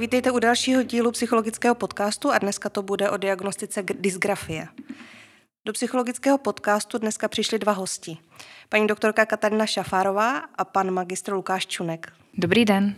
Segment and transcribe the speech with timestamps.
[0.00, 4.68] vítejte u dalšího dílu psychologického podcastu a dneska to bude o diagnostice dysgrafie.
[5.66, 8.16] Do psychologického podcastu dneska přišli dva hosti.
[8.68, 12.12] Paní doktorka Katarina Šafárová a pan magistr Lukáš Čunek.
[12.34, 12.96] Dobrý den.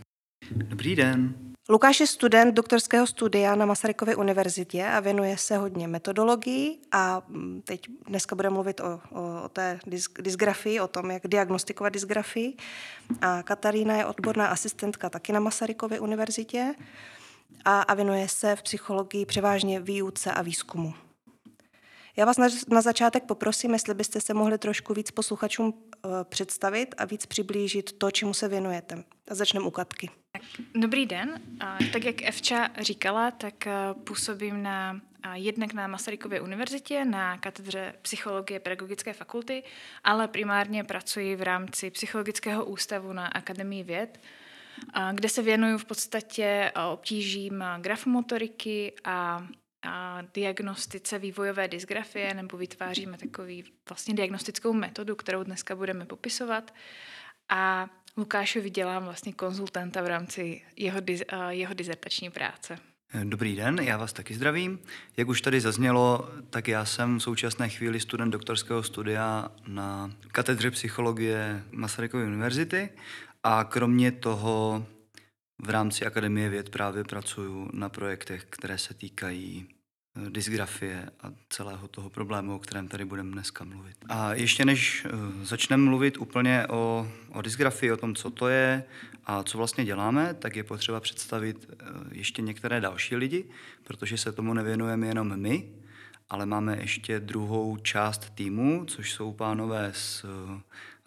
[0.51, 1.35] Dobrý den.
[1.69, 7.63] Lukáš je student doktorského studia na Masarykově univerzitě a věnuje se hodně metodologii a mm,
[7.65, 9.79] teď dneska bude mluvit o, o, o té
[10.19, 12.57] dysgrafii, o tom, jak diagnostikovat dysgrafii.
[13.21, 16.75] A Katarína je odborná asistentka taky na Masarykově univerzitě
[17.65, 20.95] a, a věnuje se v psychologii převážně výuce a výzkumu.
[22.17, 26.95] Já vás na, na začátek poprosím, jestli byste se mohli trošku víc posluchačům uh, představit
[26.99, 29.05] a víc přiblížit to, čemu se věnujete.
[29.31, 30.11] A začneme u Katky.
[30.33, 30.43] Tak,
[30.75, 31.41] dobrý den.
[31.93, 33.73] Tak jak Evča říkala, tak eh,
[34.05, 35.01] působím na
[35.33, 39.63] jednak na Masarykově univerzitě, na katedře psychologie pedagogické fakulty,
[40.05, 44.21] ale primárně pracuji v rámci psychologického ústavu na Akademii věd,
[45.13, 49.47] kde se věnuju v podstatě eh, obtížím grafomotoriky a
[49.83, 56.75] a diagnostice vývojové dysgrafie, nebo vytváříme takový vlastně diagnostickou metodu, kterou dneska budeme popisovat.
[57.49, 61.01] A Lukášovi dělám vlastně konzultanta v rámci jeho,
[61.49, 62.79] jeho dizertační práce.
[63.25, 64.79] Dobrý den, já vás taky zdravím.
[65.17, 70.71] Jak už tady zaznělo, tak já jsem v současné chvíli student doktorského studia na katedře
[70.71, 72.89] psychologie Masarykovy univerzity
[73.43, 74.87] a kromě toho
[75.63, 79.67] v rámci Akademie věd právě pracuju na projektech, které se týkají
[80.27, 83.97] eh, dysgrafie a celého toho problému, o kterém tady budeme dneska mluvit.
[84.09, 85.11] A ještě než eh,
[85.45, 88.85] začneme mluvit úplně o, o dysgrafii, o tom, co to je
[89.25, 93.45] a co vlastně děláme, tak je potřeba představit eh, ještě některé další lidi,
[93.85, 95.69] protože se tomu nevěnujeme jenom my,
[96.31, 100.25] ale máme ještě druhou část týmu, což jsou pánové z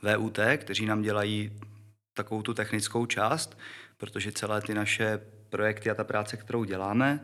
[0.01, 1.51] VUT, kteří nám dělají
[2.13, 3.57] takovou tu technickou část,
[3.97, 5.19] protože celé ty naše
[5.49, 7.19] projekty a ta práce, kterou děláme,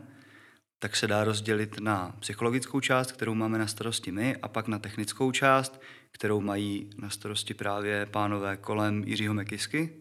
[0.78, 4.78] tak se dá rozdělit na psychologickou část, kterou máme na starosti my, a pak na
[4.78, 9.96] technickou část, kterou mají na starosti právě pánové kolem Jiřího Mekisky,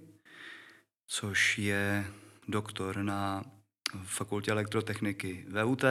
[1.08, 2.06] což je
[2.48, 3.44] doktor na
[4.04, 5.84] fakultě elektrotechniky VUT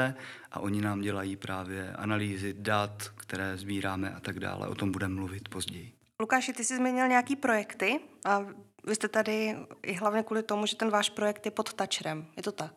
[0.51, 4.69] a oni nám dělají právě analýzy dat, které sbíráme a tak dále.
[4.69, 5.93] O tom budeme mluvit později.
[6.21, 8.47] Lukáši, ty jsi změnil nějaký projekty a
[8.87, 12.27] vy jste tady i hlavně kvůli tomu, že ten váš projekt je pod Tačrem.
[12.37, 12.75] Je to tak?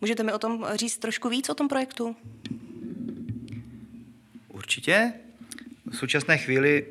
[0.00, 2.16] Můžete mi o tom říct trošku víc o tom projektu?
[4.48, 5.12] Určitě.
[5.90, 6.86] V současné chvíli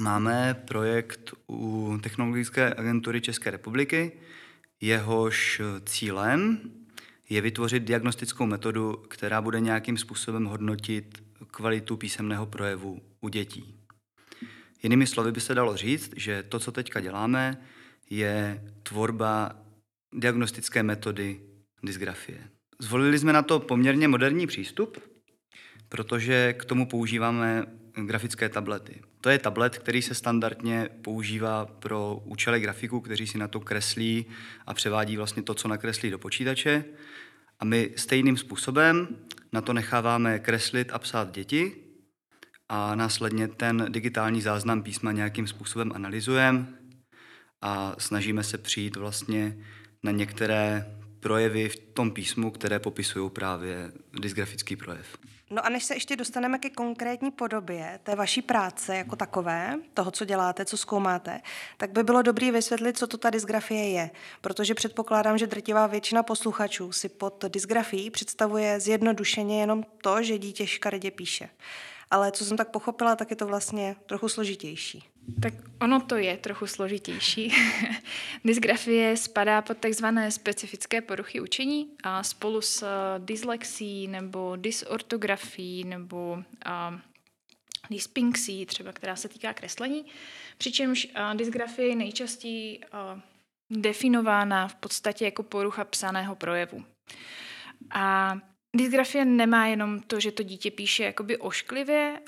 [0.00, 4.12] máme projekt u Technologické agentury České republiky.
[4.80, 6.60] Jehož cílem
[7.28, 13.79] je vytvořit diagnostickou metodu, která bude nějakým způsobem hodnotit kvalitu písemného projevu u dětí.
[14.82, 17.58] Jinými slovy by se dalo říct, že to, co teďka děláme,
[18.10, 19.56] je tvorba
[20.12, 21.40] diagnostické metody
[21.82, 22.38] dysgrafie.
[22.78, 24.98] Zvolili jsme na to poměrně moderní přístup,
[25.88, 27.66] protože k tomu používáme
[28.06, 29.00] grafické tablety.
[29.20, 34.26] To je tablet, který se standardně používá pro účely grafiků, kteří si na to kreslí
[34.66, 36.84] a převádí vlastně to, co nakreslí do počítače.
[37.60, 39.08] A my stejným způsobem
[39.52, 41.76] na to necháváme kreslit a psát děti,
[42.72, 46.66] a následně ten digitální záznam písma nějakým způsobem analyzujeme
[47.62, 49.56] a snažíme se přijít vlastně
[50.02, 50.86] na některé
[51.20, 55.18] projevy v tom písmu, které popisují právě dysgrafický projev.
[55.50, 60.10] No a než se ještě dostaneme ke konkrétní podobě té vaší práce jako takové, toho,
[60.10, 61.40] co děláte, co zkoumáte,
[61.76, 64.10] tak by bylo dobré vysvětlit, co to ta dysgrafie je.
[64.40, 70.66] Protože předpokládám, že drtivá většina posluchačů si pod dysgrafií představuje zjednodušeně jenom to, že dítě
[70.66, 71.48] škaredě píše
[72.10, 75.04] ale co jsem tak pochopila, tak je to vlastně trochu složitější.
[75.42, 77.54] Tak ono to je trochu složitější.
[78.44, 82.88] Dysgrafie spadá pod takzvané specifické poruchy učení a spolu s uh,
[83.24, 86.98] dyslexí nebo dysortografií nebo uh,
[87.90, 90.04] dysfinxií, třeba která se týká kreslení,
[90.58, 92.80] přičemž uh, dysgrafie je nejčastěji
[93.70, 96.84] definována v podstatě jako porucha psaného projevu.
[97.90, 98.34] A
[98.76, 102.20] Dysgrafie nemá jenom to, že to dítě píše jakoby ošklivě,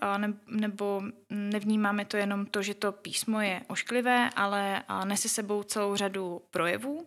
[0.48, 6.42] nebo nevnímáme to jenom to, že to písmo je ošklivé, ale nese sebou celou řadu
[6.50, 7.06] projevů.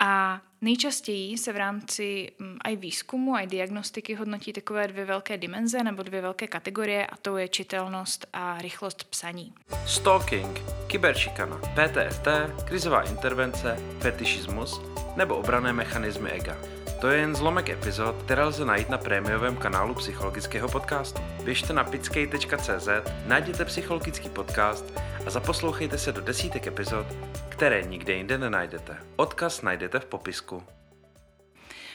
[0.00, 2.32] A nejčastěji se v rámci
[2.68, 7.36] i výzkumu, i diagnostiky hodnotí takové dvě velké dimenze nebo dvě velké kategorie a to
[7.36, 9.52] je čitelnost a rychlost psaní.
[9.86, 12.28] Stalking, kyberšikana, PTSD,
[12.64, 14.80] krizová intervence, fetišismus
[15.16, 16.56] nebo obrané mechanismy ega.
[17.00, 21.20] To je jen zlomek epizod, které lze najít na prémiovém kanálu psychologického podcastu.
[21.44, 22.88] Běžte na pickej.cz,
[23.26, 24.84] najděte psychologický podcast
[25.26, 27.06] a zaposlouchejte se do desítek epizod,
[27.48, 28.96] které nikde jinde nenajdete.
[29.16, 30.62] Odkaz najdete v popisku.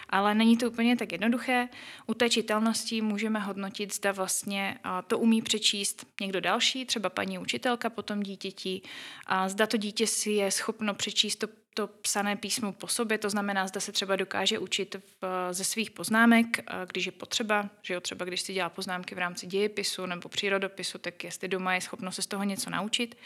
[0.10, 1.68] Ale není to úplně tak jednoduché.
[2.08, 4.78] U té čitelnosti můžeme hodnotit, zda vlastně
[5.08, 8.82] to umí přečíst někdo další, třeba paní učitelka potom dítěti,
[9.26, 13.30] a zda to dítě si je schopno přečíst to to psané písmo po sobě, to
[13.30, 16.46] znamená, zda se třeba dokáže učit v, ze svých poznámek,
[16.88, 20.98] když je potřeba, že jo, třeba když si dělá poznámky v rámci dějepisu nebo přírodopisu,
[20.98, 23.18] tak jestli doma je schopno se z toho něco naučit.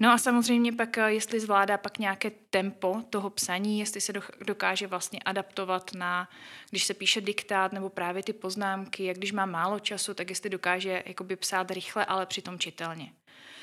[0.00, 4.12] No a samozřejmě pak, jestli zvládá pak nějaké tempo toho psaní, jestli se
[4.46, 6.28] dokáže vlastně adaptovat na,
[6.70, 10.50] když se píše diktát nebo právě ty poznámky, jak když má málo času, tak jestli
[10.50, 13.12] dokáže jakoby psát rychle, ale přitom čitelně.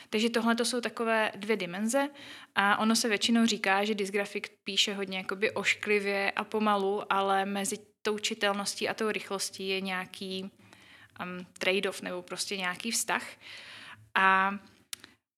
[0.09, 2.09] Takže tohle to jsou takové dvě dimenze
[2.56, 7.77] a ono se většinou říká, že dysgrafik píše hodně jakoby ošklivě a pomalu, ale mezi
[8.01, 13.27] tou čitelností a tou rychlostí je nějaký um, trade-off nebo prostě nějaký vztah.
[14.15, 14.57] A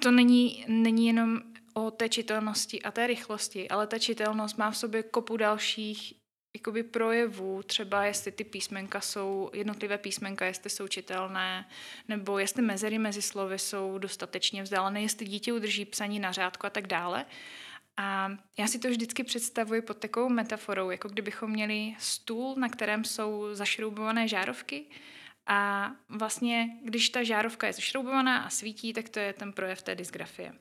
[0.04, 1.42] to není, není jenom
[1.74, 6.14] o té čitelnosti a té rychlosti, ale ta čitelnost má v sobě kopu dalších
[6.58, 11.70] jakoby projevů, třeba jestli ty písmenka jsou, jednotlivé písmenka, jestli jsou čitelné,
[12.08, 16.70] nebo jestli mezery mezi slovy jsou dostatečně vzdálené, jestli dítě udrží psaní na řádku a
[16.70, 17.26] tak dále.
[17.98, 23.06] A já si to vždycky představuji pod takovou metaforou, jako kdybychom měli stůl, na kterém
[23.06, 24.86] jsou zašroubované žárovky
[25.48, 29.96] a vlastně, když ta žárovka je zašroubovaná a svítí, tak to je ten projev té
[29.96, 30.54] dysgrafie.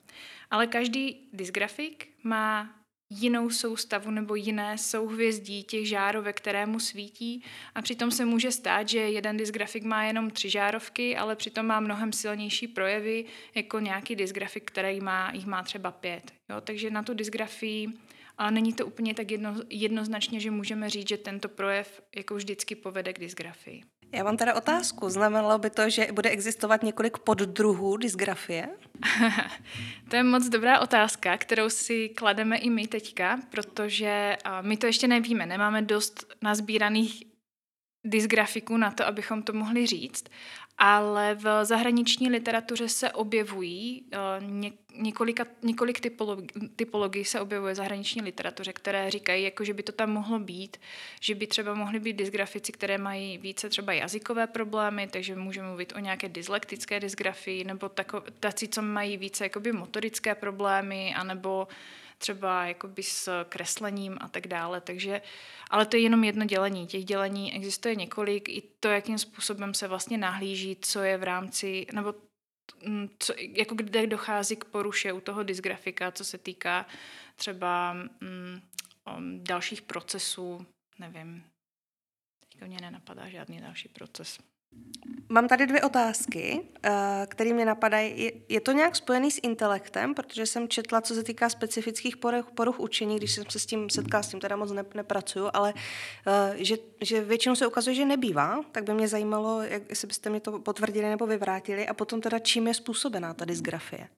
[0.51, 2.75] Ale každý dysgrafik má
[3.11, 7.45] jinou soustavu nebo jiné souhvězdí těch žárovek, které mu svítí
[7.75, 11.81] a přitom se může stát, že jeden dysgrafik má jenom tři žárovky, ale přitom má
[11.81, 13.25] mnohem silnější projevy
[13.55, 16.33] jako nějaký dysgrafik, který má, jich má třeba pět.
[16.51, 16.61] Jo?
[16.61, 17.89] Takže na tu dysgrafii
[18.39, 22.75] a není to úplně tak jedno, jednoznačně, že můžeme říct, že tento projev jako vždycky
[22.75, 23.83] povede k dysgrafii.
[24.13, 25.09] Já mám teda otázku.
[25.09, 28.69] Znamenalo by to, že bude existovat několik poddruhů dysgrafie?
[30.09, 35.09] to je moc dobrá otázka, kterou si klademe i my teďka, protože my to ještě
[35.09, 37.36] nevíme, nemáme dost nazbíraných
[38.07, 40.25] dysgrafiků na to, abychom to mohli říct,
[40.79, 44.45] ale v zahraniční literatuře se objevují uh,
[44.97, 49.93] několika, několik typologií, typologií se objevuje v zahraniční literatuře, které říkají, jako, že by to
[49.93, 50.77] tam mohlo být,
[51.21, 55.93] že by třeba mohly být dysgrafici, které mají více třeba jazykové problémy, takže můžeme mluvit
[55.97, 57.91] o nějaké dyslektické dysgrafii, nebo
[58.41, 61.69] taci, co mají více jakoby motorické problémy, anebo
[62.19, 64.81] třeba jakoby s kreslením a tak dále.
[64.81, 65.23] Takže,
[65.71, 66.87] ale to je jenom jedno dělení.
[66.87, 68.49] Těch dělení existuje několik.
[68.49, 72.15] I to, jakým způsobem se vlastně nahlíží, co je v rámci, nebo
[72.85, 76.87] mm, co, jako kde dochází k poruše u toho dysgrafika, co se týká
[77.37, 78.61] třeba mm,
[79.39, 80.67] dalších procesů,
[80.99, 81.45] nevím,
[82.41, 84.39] teďka mě nenapadá žádný další proces.
[85.29, 88.33] Mám tady dvě otázky, eh, které mě napadají.
[88.49, 92.81] Je to nějak spojený s intelektem, protože jsem četla, co se týká specifických poruch, poruch
[92.81, 95.75] učení, když jsem se s tím setkala, s tím teda moc ne, nepracuju, ale
[96.27, 100.31] eh, že, že většinou se ukazuje, že nebývá, tak by mě zajímalo, jak, jestli byste
[100.31, 104.09] mě to potvrdili nebo vyvrátili a potom teda čím je způsobená ta dysgrafie.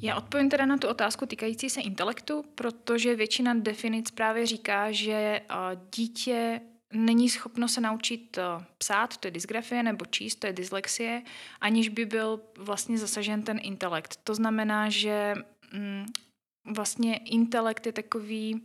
[0.00, 5.12] Já odpovím teda na tu otázku týkající se intelektu, protože většina definic právě říká, že
[5.12, 5.44] eh,
[5.96, 6.60] dítě
[6.92, 11.22] není schopno se naučit eh, psát, to je dysgrafie, nebo číst, to je dyslexie,
[11.60, 14.16] aniž by byl vlastně zasažen ten intelekt.
[14.24, 15.34] To znamená, že
[15.72, 16.06] mm,
[16.64, 18.62] vlastně intelekt je takový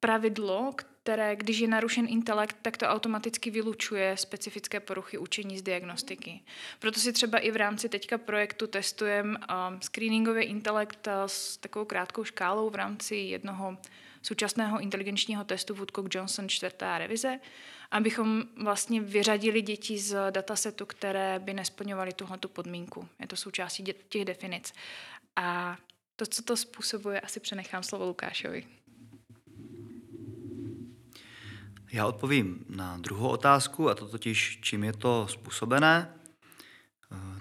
[0.00, 0.72] pravidlo,
[1.02, 6.40] které, když je narušen intelekt, tak to automaticky vylučuje specifické poruchy učení z diagnostiky.
[6.78, 9.44] Proto si třeba i v rámci teďka projektu testujeme uh,
[9.80, 13.78] screeningový intelekt uh, s takovou krátkou škálou v rámci jednoho
[14.22, 17.40] současného inteligenčního testu Woodcock-Johnson čtvrtá revize,
[17.90, 23.08] abychom vlastně vyřadili děti z datasetu, které by nesplňovaly tuhletu podmínku.
[23.20, 24.72] Je to součástí těch definic.
[25.36, 25.76] A
[26.16, 28.66] to, co to způsobuje, asi přenechám slovo Lukášovi.
[31.92, 36.14] Já odpovím na druhou otázku, a to totiž, čím je to způsobené.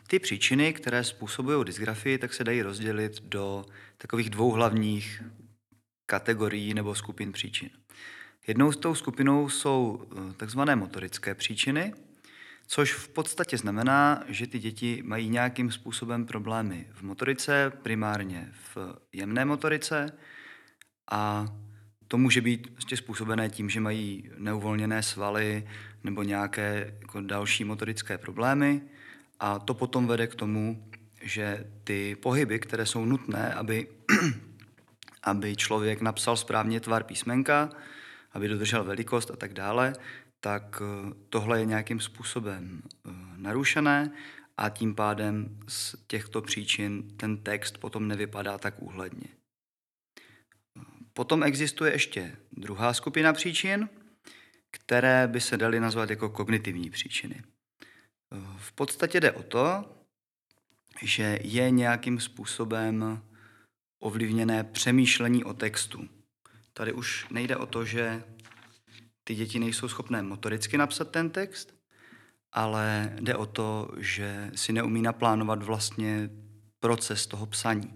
[0.07, 3.65] Ty příčiny, které způsobují dysgrafii, tak se dají rozdělit do
[3.97, 5.23] takových dvou hlavních
[6.11, 7.69] kategorií nebo skupin příčin.
[8.47, 11.93] Jednou z tou skupinou jsou eh, takzvané motorické příčiny,
[12.67, 18.77] což v podstatě znamená, že ty děti mají nějakým způsobem problémy v motorice, primárně v
[19.13, 20.11] jemné motorice
[21.11, 21.47] a
[22.07, 25.67] to může být prostě způsobené tím, že mají neuvolněné svaly
[26.03, 28.81] nebo nějaké jako další motorické problémy
[29.39, 30.87] a to potom vede k tomu,
[31.21, 33.87] že ty pohyby, které jsou nutné, aby
[35.23, 37.69] aby člověk napsal správně tvar písmenka,
[38.31, 39.93] aby dodržel velikost a tak dále,
[40.39, 44.11] tak eh, tohle je nějakým způsobem eh, narušené
[44.57, 49.27] a tím pádem z těchto příčin ten text potom nevypadá tak úhledně.
[51.13, 53.89] Potom existuje ještě druhá skupina příčin,
[54.71, 57.43] které by se daly nazvat jako kognitivní příčiny.
[58.57, 59.95] V podstatě jde o to,
[61.01, 63.21] že je nějakým způsobem
[64.01, 66.10] ovlivněné přemýšlení o textu.
[66.74, 68.24] Tady už nejde o to, že
[69.24, 71.74] ty děti nejsou schopné motoricky napsat ten text,
[72.51, 76.29] ale jde o to, že si neumí naplánovat vlastně
[76.79, 77.96] proces toho psaní.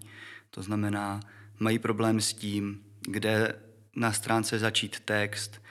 [0.49, 1.19] To znamená,
[1.59, 3.61] mají problém s tím, kde
[3.95, 5.61] na stránce začít text,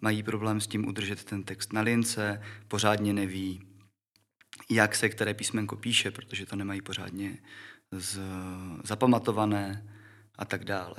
[0.00, 3.62] mají problém s tím udržet ten text na lince, pořádně neví,
[4.70, 7.38] jak se které písmenko píše, protože to nemají pořádně
[7.92, 8.20] z,
[8.84, 9.86] zapamatované
[10.38, 10.96] a tak dále.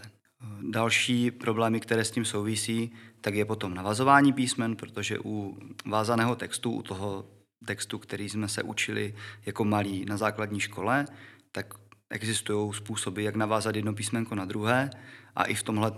[0.70, 6.72] Další problémy, které s tím souvisí, tak je potom navazování písmen, protože u vázaného textu,
[6.72, 7.26] u toho
[7.66, 9.16] textu, který jsme se učili
[9.46, 11.06] jako malí na základní škole,
[11.52, 11.74] tak
[12.10, 14.90] existují způsoby, jak navázat jedno písmenko na druhé
[15.36, 15.92] a i v tomhle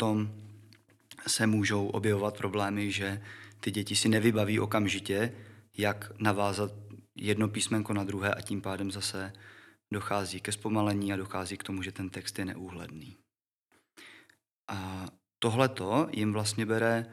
[1.27, 3.22] se můžou objevovat problémy, že
[3.60, 5.34] ty děti si nevybaví okamžitě,
[5.77, 6.72] jak navázat
[7.15, 9.34] jedno písmenko na druhé a tím pádem zase
[9.94, 13.17] dochází ke zpomalení a dochází k tomu, že ten text je neúhledný.
[14.67, 15.08] A
[15.39, 17.06] tohleto jim vlastně bere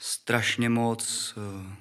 [0.00, 1.76] strašně moc eh,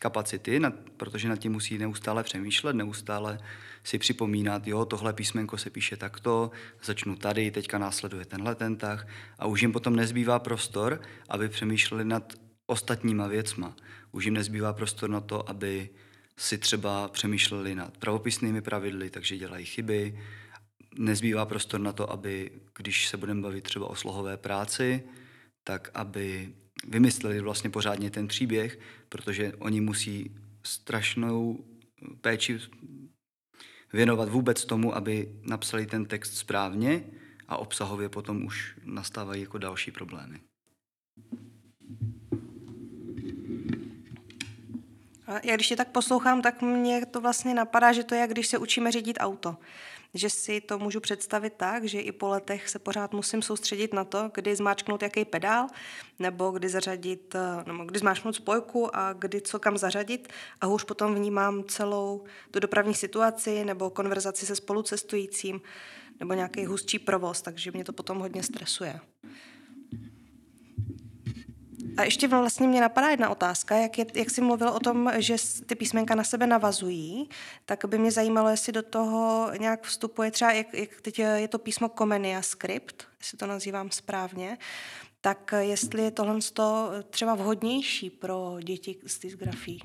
[0.00, 0.60] kapacity,
[0.96, 3.38] protože nad tím musí neustále přemýšlet, neustále
[3.84, 6.50] si připomínat, jo, tohle písmenko se píše takto,
[6.84, 9.08] začnu tady, teďka následuje tenhle ten tah
[9.38, 12.32] a už jim potom nezbývá prostor, aby přemýšleli nad
[12.66, 13.76] ostatníma věcma.
[14.12, 15.90] Už jim nezbývá prostor na to, aby
[16.38, 20.20] si třeba přemýšleli nad pravopisnými pravidly, takže dělají chyby.
[20.98, 25.02] Nezbývá prostor na to, aby, když se budeme bavit třeba o slohové práci,
[25.64, 26.54] tak aby
[26.88, 28.78] vymysleli vlastně pořádně ten příběh,
[29.08, 31.64] protože oni musí strašnou
[32.20, 32.60] péči
[33.92, 37.04] věnovat vůbec tomu, aby napsali ten text správně
[37.48, 40.40] a obsahově potom už nastávají jako další problémy.
[45.42, 48.58] Já když tě tak poslouchám, tak mě to vlastně napadá, že to je, když se
[48.58, 49.56] učíme řídit auto
[50.16, 54.04] že si to můžu představit tak, že i po letech se pořád musím soustředit na
[54.04, 55.66] to, kdy zmáčknout jaký pedál,
[56.18, 60.84] nebo kdy zařadit, eh, nebo kdy zmáčknout spojku a kdy co kam zařadit a už
[60.84, 65.60] potom vnímám celou tu dopravní situaci nebo konverzaci se spolucestujícím
[66.20, 69.00] nebo nějaký hustší provoz, takže mě to potom hodně stresuje.
[71.96, 75.36] A ještě vlastně mě napadá jedna otázka, jak, je, jak jsi mluvil o tom, že
[75.66, 77.28] ty písmenka na sebe navazují,
[77.64, 81.58] tak by mě zajímalo, jestli do toho nějak vstupuje třeba, jak, jak teď je to
[81.58, 84.58] písmo Comenia Script, jestli to nazývám správně,
[85.20, 86.38] tak jestli je tohle
[87.10, 89.80] třeba vhodnější pro děti s dysgrafií.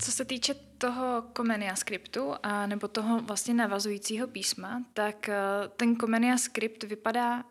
[0.00, 5.36] Co se týče toho Comenia skriptu a nebo toho vlastně navazujícího písma, tak eh,
[5.76, 7.44] ten Comenia skript vypadá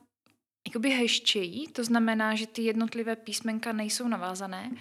[0.67, 4.71] jakoby heščejí, to znamená, že ty jednotlivé písmenka nejsou navázané,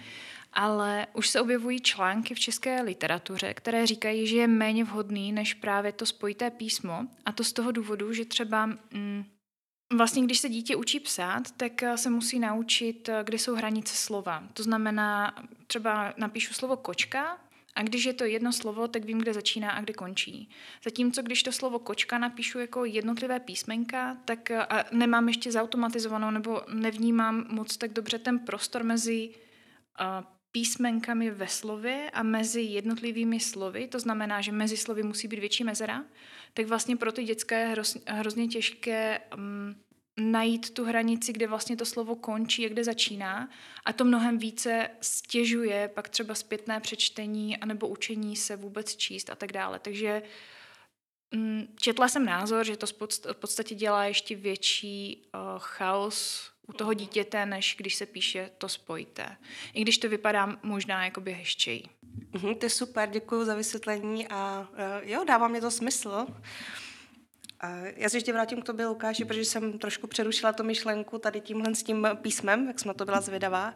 [0.53, 5.53] ale už se objevují články v české literatuře, které říkají, že je méně vhodný než
[5.53, 7.07] právě to spojité písmo.
[7.25, 9.25] A to z toho důvodu, že třeba mm,
[9.93, 14.43] Vlastně, když se dítě učí psát, tak se musí naučit, kde jsou hranice slova.
[14.53, 15.35] To znamená,
[15.67, 17.37] třeba napíšu slovo kočka
[17.77, 20.49] a když je to jedno slovo, tak vím, kde začíná a kde končí.
[20.83, 26.61] Zatímco když to slovo kočka napíšu jako jednotlivé písmenka, tak a nemám ještě zautomatizovanou nebo
[26.73, 29.29] nevnímám moc tak dobře ten prostor mezi
[30.51, 35.63] písmenkami ve slově a mezi jednotlivými slovy, to znamená, že mezi slovy musí být větší
[35.63, 36.05] mezera,
[36.53, 37.75] tak vlastně pro ty dětské je
[38.07, 39.75] hrozně těžké um,
[40.17, 43.49] najít tu hranici, kde vlastně to slovo končí a kde začíná.
[43.85, 49.35] A to mnohem více stěžuje pak třeba zpětné přečtení anebo učení se vůbec číst a
[49.35, 49.79] tak dále.
[49.79, 50.23] Takže
[51.31, 52.87] mm, četla jsem názor, že to
[53.33, 58.69] v podstatě dělá ještě větší uh, chaos u toho dítěte, než když se píše to
[58.69, 59.37] spojité.
[59.73, 61.83] I když to vypadá možná jakoby heščeji.
[62.33, 66.09] Mhm, ty super, děkuji za vysvětlení a uh, jo, dává mi to smysl.
[66.09, 66.25] A
[67.95, 71.75] já se ještě vrátím k tobě, Lukáši, protože jsem trošku přerušila tu myšlenku tady tímhle
[71.75, 73.75] s tím písmem, jak jsme to byla zvědavá.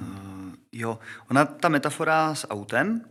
[0.00, 0.98] Uh, jo,
[1.30, 3.04] ona, ta metafora s autem,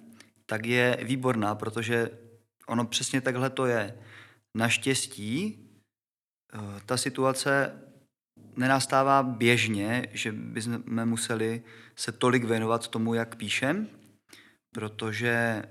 [0.46, 2.10] tak je výborná, protože
[2.68, 3.98] ono přesně takhle to je.
[4.58, 5.60] Naštěstí
[6.54, 7.82] uh, ta situace
[8.56, 11.63] nenastává běžně, že bychom museli
[11.96, 13.88] se tolik věnovat tomu, jak píšem,
[14.74, 15.63] protože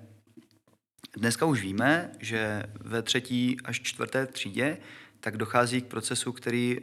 [1.17, 4.79] Dneska už víme, že ve třetí až čtvrté třídě
[5.21, 6.79] tak dochází k procesu, který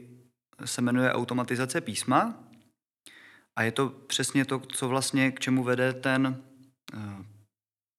[0.66, 2.44] se jmenuje automatizace písma.
[3.56, 6.44] A je to přesně to, co vlastně k čemu vede ten
[6.94, 6.98] eh,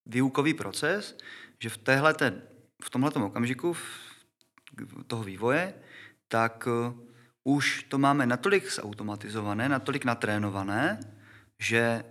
[0.07, 1.19] výukový proces,
[1.63, 2.43] že v, téhleté,
[2.85, 3.77] v tomhletom okamžiku
[5.07, 5.75] toho vývoje,
[6.29, 6.95] tak eh,
[7.45, 11.01] už to máme natolik zautomatizované, natolik natrénované,
[11.61, 12.05] že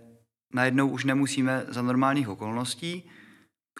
[0.53, 3.11] najednou už nemusíme za normálních okolností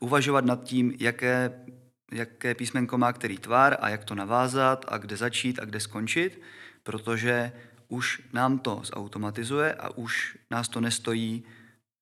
[0.02, 1.66] uvažovat nad tím, jaké,
[2.12, 6.42] jaké písmenko má který tvar a jak to navázat a kde začít a kde skončit,
[6.84, 7.52] protože
[7.88, 11.44] už nám to zautomatizuje a už nás to nestojí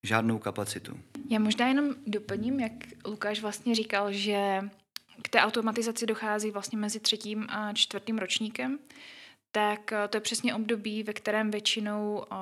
[0.04, 1.00] žádnou kapacitu.
[1.30, 2.72] Já možná jenom doplním, jak
[3.06, 4.70] Lukáš vlastně říkal, že
[5.22, 8.80] k té automatizaci dochází vlastně mezi třetím a čtvrtým ročníkem,
[9.52, 12.36] tak eh, to je přesně období, ve kterém většinou eh,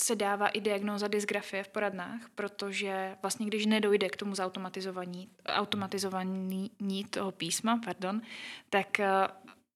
[0.00, 6.70] se dává i diagnóza dysgrafie v poradnách, protože vlastně když nedojde k tomu zautomatizování automatizování
[7.10, 8.22] toho písma, pardon,
[8.70, 9.28] tak eh,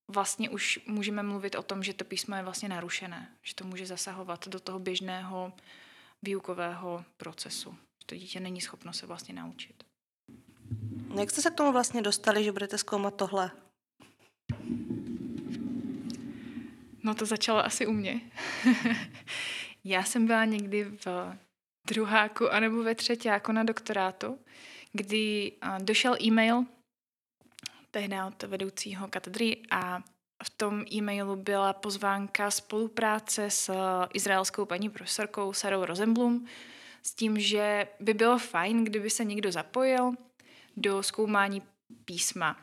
[0.09, 3.87] vlastně už můžeme mluvit o tom, že to písmo je vlastně narušené, že to může
[3.87, 5.52] zasahovat do toho běžného
[6.23, 7.76] výukového procesu.
[8.06, 9.85] To dítě není schopno se vlastně naučit.
[11.18, 13.50] Jak jste se k tomu vlastně dostali, že budete zkoumat tohle?
[17.02, 18.21] No to začalo asi u mě.
[19.85, 21.37] Já jsem byla někdy v
[21.87, 24.38] druháku anebo ve třetíku na doktorátu,
[24.93, 26.64] kdy došel e-mail
[27.91, 30.03] tehdy od vedoucího katedry a
[30.45, 33.73] v tom e-mailu byla pozvánka spolupráce s
[34.14, 36.47] izraelskou paní profesorkou Sarou Rosenblum
[37.03, 40.12] s tím, že by bylo fajn, kdyby se někdo zapojil
[40.76, 41.62] do zkoumání
[42.05, 42.57] písma.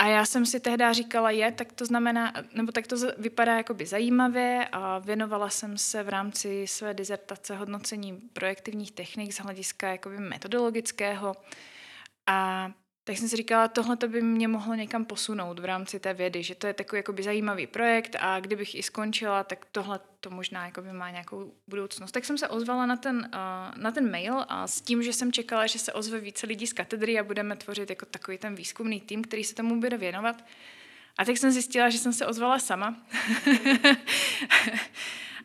[0.00, 3.86] A já jsem si tehdy říkala, je, tak to znamená, nebo tak to vypadá jakoby
[3.86, 10.18] zajímavě a věnovala jsem se v rámci své dizertace hodnocení projektivních technik z hlediska jakoby
[10.18, 11.36] metodologického.
[12.26, 12.70] A
[13.10, 16.42] tak jsem si říkala, tohle to by mě mohlo někam posunout v rámci té vědy,
[16.42, 20.66] že to je takový jakoby zajímavý projekt a kdybych i skončila, tak tohle to možná
[20.66, 22.12] jakoby má nějakou budoucnost.
[22.12, 25.32] Tak jsem se ozvala na ten, uh, na ten mail a s tím, že jsem
[25.32, 29.00] čekala, že se ozve více lidí z katedry a budeme tvořit jako takový ten výzkumný
[29.00, 30.44] tým, který se tomu bude věnovat.
[31.18, 32.96] A tak jsem zjistila, že jsem se ozvala sama.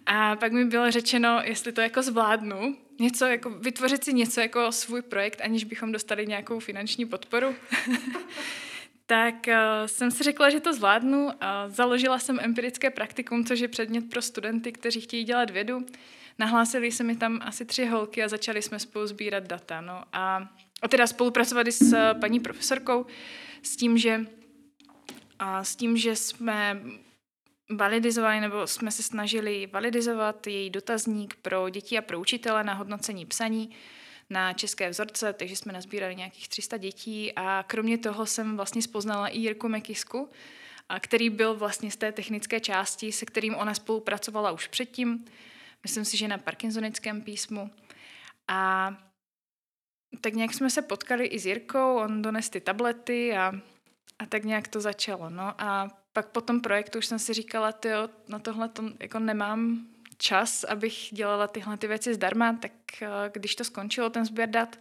[0.05, 4.71] A pak mi bylo řečeno, jestli to jako zvládnu, něco jako, vytvořit si něco jako
[4.71, 7.55] svůj projekt, aniž bychom dostali nějakou finanční podporu.
[9.05, 9.53] tak uh,
[9.85, 14.21] jsem si řekla, že to zvládnu a založila jsem empirické praktikum, což je předmět pro
[14.21, 15.85] studenty, kteří chtějí dělat vědu.
[16.39, 19.81] Nahlásili se mi tam asi tři holky a začali jsme spolu sbírat data.
[19.81, 20.03] No.
[20.13, 20.49] A,
[20.81, 23.05] a teda spolupracovali s paní profesorkou
[23.61, 24.25] s tím, že
[25.39, 26.81] a s tím, že jsme
[27.69, 33.25] validizovali nebo jsme se snažili validizovat její dotazník pro děti a pro učitele na hodnocení
[33.25, 33.69] psaní
[34.29, 39.27] na české vzorce, takže jsme nazbírali nějakých 300 dětí a kromě toho jsem vlastně spoznala
[39.27, 40.29] i Jirku Mekisku,
[40.99, 45.25] který byl vlastně z té technické části, se kterým ona spolupracovala už předtím,
[45.83, 47.69] myslím si, že na parkinsonickém písmu.
[48.47, 48.91] A
[50.21, 53.53] tak nějak jsme se potkali i s Jirkou, on dones ty tablety a,
[54.19, 55.29] a tak nějak to začalo.
[55.29, 59.19] No a pak po tom projektu už jsem si říkala, jo, na tohle to jako
[59.19, 64.49] nemám čas, abych dělala tyhle ty věci zdarma, tak eh, když to skončilo, ten sběr
[64.49, 64.79] dat,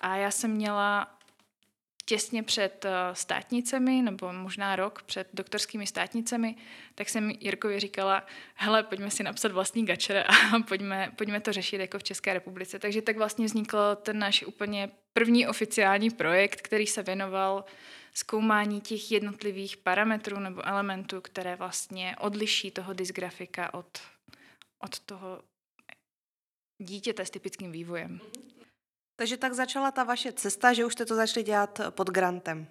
[0.00, 1.18] a já jsem měla
[2.04, 6.56] těsně před eh, státnicemi, nebo možná rok před doktorskými státnicemi,
[6.94, 11.80] tak jsem Jirkovi říkala, hele, pojďme si napsat vlastní gačer a pojďme, pojďme to řešit
[11.80, 12.78] jako v České republice.
[12.78, 17.64] Takže tak vlastně vznikl ten náš úplně první oficiální projekt, který se věnoval
[18.14, 24.00] zkoumání těch jednotlivých parametrů nebo elementů, které vlastně odliší toho dysgrafika od,
[24.78, 25.42] od toho
[26.78, 28.20] dítěte s typickým vývojem.
[29.16, 32.66] Takže tak začala ta vaše cesta, že už jste to začali dělat pod grantem.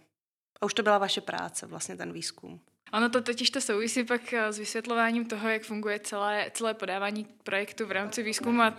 [0.62, 2.60] A už to byla vaše práce, vlastně ten výzkum.
[2.93, 7.27] Ono to totiž to souvisí pak eh, s vysvětlováním toho, jak funguje celé, celé podávání
[7.43, 8.73] projektu v rámci výzkumu a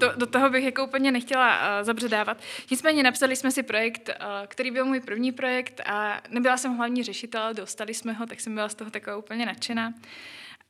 [0.00, 2.38] to, do toho bych jako úplně nechtěla uh, zabředávat.
[2.70, 7.02] Nicméně napsali jsme si projekt, uh, který byl můj první projekt a nebyla jsem hlavní
[7.02, 9.94] řešitel, dostali jsme ho, tak jsem byla z toho taková úplně nadšená.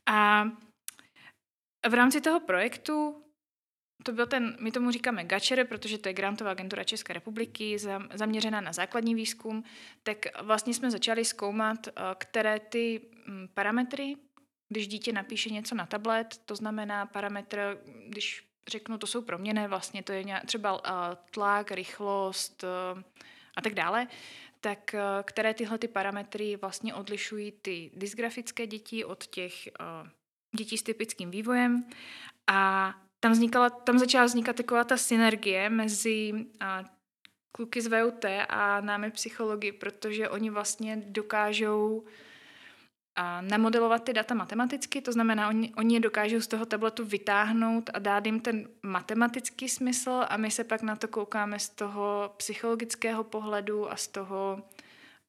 [0.05, 0.45] A
[1.89, 3.23] v rámci toho projektu
[4.03, 7.77] to byl ten, my tomu říkáme GAČER, protože to je grantová agentura České republiky,
[8.13, 9.63] zaměřená na základní výzkum,
[10.03, 14.15] tak vlastně jsme začali zkoumat, eh, které ty mm, parametry,
[14.69, 20.03] když dítě napíše něco na tablet, to znamená parametr, když řeknu, to jsou proměny, vlastně
[20.03, 20.91] to je třeba eh,
[21.31, 23.03] tlak, rychlost eh,
[23.55, 24.07] a tak dále,
[24.61, 29.53] tak které tyhle ty parametry vlastně odlišují ty dysgrafické děti od těch
[30.57, 31.85] dětí s typickým vývojem.
[32.47, 36.83] A tam, vznikala, tam začala vznikat taková ta synergie mezi a,
[37.51, 42.03] kluky z VUT a námi psychologi, protože oni vlastně dokážou
[43.15, 47.89] a namodelovat ty data matematicky, to znamená, oni, oni je dokážou z toho tabletu vytáhnout
[47.93, 52.33] a dát jim ten matematický smysl a my se pak na to koukáme z toho
[52.37, 54.63] psychologického pohledu a z toho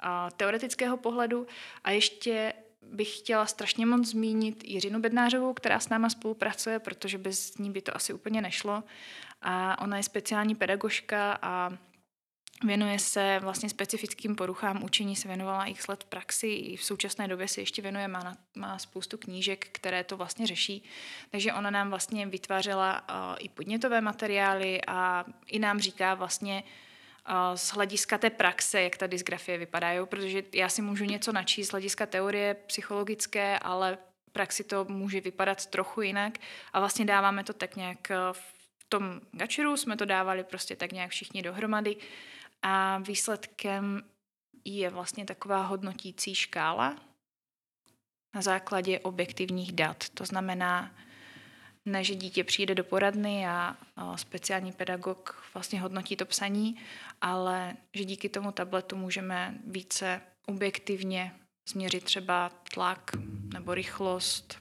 [0.01, 1.47] a, teoretického pohledu.
[1.85, 2.53] A ještě
[2.93, 7.83] bych chtěla strašně moc zmínit Jiřinu Bednářovou, která s náma spolupracuje, protože bez ní by
[7.83, 8.83] to asi úplně nešlo.
[9.43, 11.71] A ona je speciální pedagožka a
[12.65, 17.29] Věnuje se vlastně specifickým poruchám učení, se věnovala x let v praxi, i v současné
[17.29, 20.85] době se ještě věnuje, má, na, má spoustu knížek, které to vlastně řeší.
[21.31, 26.71] Takže ona nám vlastně vytvářela uh, i podnětové materiály a i nám říká vlastně uh,
[27.55, 30.07] z hlediska té praxe, jak ta dysgrafie vypadá, jo?
[30.07, 33.99] protože já si můžu něco načíst z hlediska teorie psychologické, ale
[34.33, 36.39] praxi to může vypadat trochu jinak
[36.73, 41.11] a vlastně dáváme to tak nějak v tom gačeru, jsme to dávali prostě tak nějak
[41.11, 41.97] všichni dohromady
[42.63, 44.03] a výsledkem
[44.65, 46.97] je vlastně taková hodnotící škála
[48.35, 50.09] na základě objektivních dat.
[50.09, 50.95] To znamená,
[51.87, 53.77] ne, že dítě přijde do poradny a
[54.17, 56.77] speciální pedagog vlastně hodnotí to psaní,
[57.21, 61.33] ale že díky tomu tabletu můžeme více objektivně
[61.69, 63.11] změřit třeba tlak
[63.53, 64.59] nebo rychlost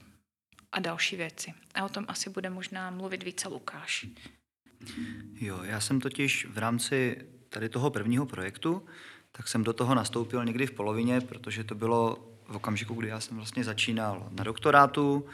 [0.72, 1.54] a další věci.
[1.74, 4.06] A o tom asi bude možná mluvit více Lukáš.
[5.34, 8.86] Jo, já jsem totiž v rámci tady toho prvního projektu,
[9.32, 13.20] tak jsem do toho nastoupil někdy v polovině, protože to bylo v okamžiku, kdy já
[13.20, 15.26] jsem vlastně začínal na doktorátu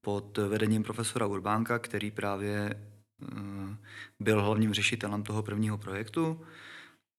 [0.00, 3.76] pod vedením profesora Urbánka, který právě eh,
[4.20, 6.40] byl hlavním řešitelem toho prvního projektu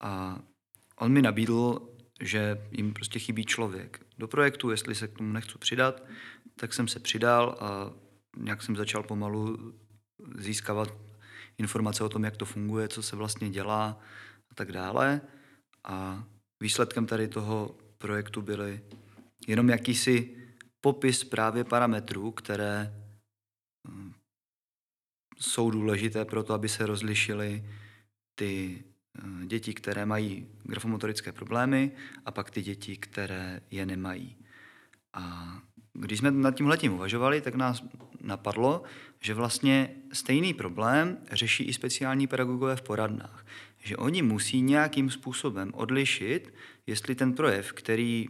[0.02, 0.40] a
[0.96, 1.90] on mi nabídl,
[2.22, 6.04] že jim prostě chybí člověk do projektu, jestli se k tomu nechci přidat,
[6.56, 7.92] tak jsem se přidal a
[8.38, 9.74] nějak jsem začal pomalu
[10.38, 10.94] získávat
[11.58, 14.00] informace o tom, jak to funguje, co se vlastně dělá
[14.52, 15.22] a tak dále.
[15.84, 16.24] A
[16.60, 18.82] výsledkem tady toho projektu byly
[19.48, 20.41] jenom jakýsi
[20.82, 22.94] popis právě parametrů, které
[23.88, 24.14] hm,
[25.40, 27.66] jsou důležité pro to, aby se rozlišily
[28.36, 28.84] ty
[29.24, 31.92] hm, děti, které mají grafomotorické problémy
[32.26, 34.38] a pak ty děti, které je nemají.
[35.14, 35.54] A
[35.94, 37.84] když jsme nad tím letím uvažovali, tak nás
[38.22, 38.84] napadlo,
[39.20, 43.46] že vlastně stejný problém řeší i speciální pedagogové v poradnách
[43.84, 46.54] že oni musí nějakým způsobem odlišit,
[46.88, 48.28] jestli ten projev, který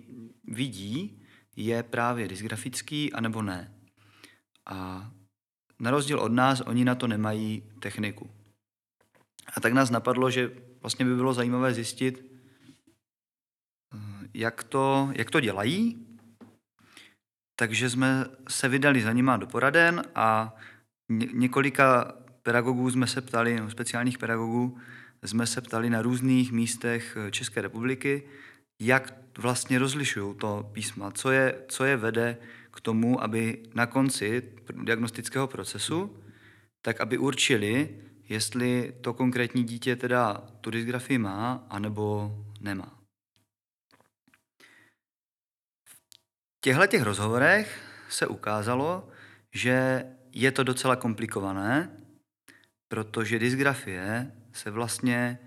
[0.47, 1.20] vidí,
[1.55, 3.73] je právě dysgrafický, anebo ne.
[4.65, 5.11] A
[5.79, 8.29] na rozdíl od nás, oni na to nemají techniku.
[9.55, 12.31] A tak nás napadlo, že vlastně by bylo zajímavé zjistit,
[14.33, 16.07] jak to, jak to dělají.
[17.55, 20.55] Takže jsme se vydali za nima do poraden a
[21.33, 24.77] několika pedagogů jsme se ptali, no, speciálních pedagogů,
[25.23, 28.23] jsme se ptali na různých místech eh, České republiky,
[28.81, 32.37] jak vlastně rozlišují to písma, co je, co je vede
[32.71, 36.23] k tomu, aby na konci diagnostického procesu,
[36.81, 42.99] tak aby určili, jestli to konkrétní dítě teda tu dysgrafii má, anebo nemá.
[45.89, 49.09] V těchto těch rozhovorech se ukázalo,
[49.53, 51.97] že je to docela komplikované,
[52.87, 55.39] protože dysgrafie se vlastně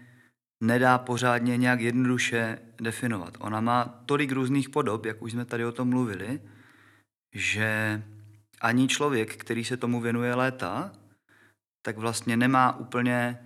[0.67, 3.37] nedá pořádně nějak jednoduše definovat.
[3.41, 6.41] Ona má tolik různých podob, jak už jsme tady o tom mluvili,
[7.35, 8.03] že
[8.61, 10.93] ani člověk, který se tomu věnuje léta,
[11.83, 13.39] tak vlastně nemá úplně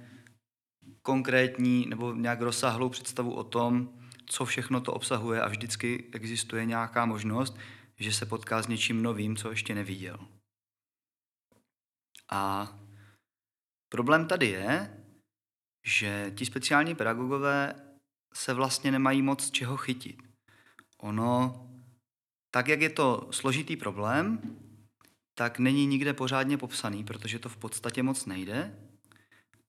[1.02, 3.88] konkrétní nebo nějak rozsáhlou představu o tom,
[4.26, 7.56] co všechno to obsahuje a vždycky existuje nějaká možnost,
[7.98, 10.18] že se potká s něčím novým, co ještě neviděl.
[12.30, 12.72] A
[13.88, 14.97] problém tady je,
[15.84, 17.74] že ti speciální pedagogové
[18.34, 20.22] se vlastně nemají moc čeho chytit.
[20.98, 21.64] Ono,
[22.50, 24.40] tak jak je to složitý problém,
[25.34, 28.78] tak není nikde pořádně popsaný, protože to v podstatě moc nejde.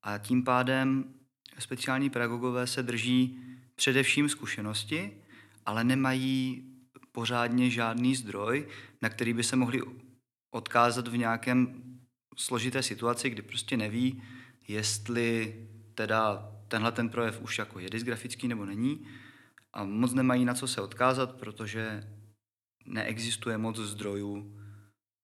[0.04, 1.14] A tím pádem
[1.60, 3.40] speciální pedagogové se drží
[3.76, 5.24] především zkušenosti,
[5.66, 6.66] ale nemají
[7.12, 8.68] pořádně žádný zdroj,
[9.02, 9.82] na který by se mohli
[10.52, 11.84] odkázat v nějakém
[12.38, 14.24] složité situaci, kdy prostě neví,
[14.68, 15.56] jestli
[16.00, 19.08] teda tenhle ten projev už jako je dysgrafický nebo není
[19.74, 22.04] a moc nemají na co se odkázat, protože
[22.86, 24.60] neexistuje moc zdrojů,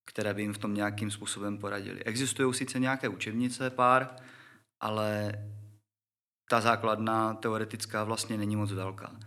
[0.05, 2.03] které by jim v tom nějakým způsobem poradili.
[2.03, 4.15] Existují sice nějaké učebnice, pár,
[4.79, 5.31] ale
[6.49, 9.19] ta základná teoretická vlastně není moc velká.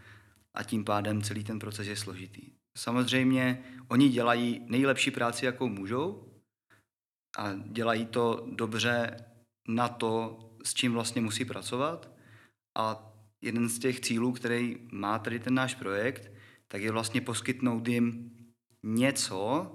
[0.55, 2.53] A tím pádem celý ten proces je složitý.
[2.79, 6.33] Samozřejmě oni dělají nejlepší práci, jakou můžou
[7.39, 9.17] a dělají to dobře
[9.69, 12.11] na to, s čím vlastně musí pracovat.
[12.77, 16.31] A jeden z těch cílů, který má tady ten náš projekt,
[16.69, 18.31] tak je vlastně poskytnout jim
[18.83, 19.73] něco,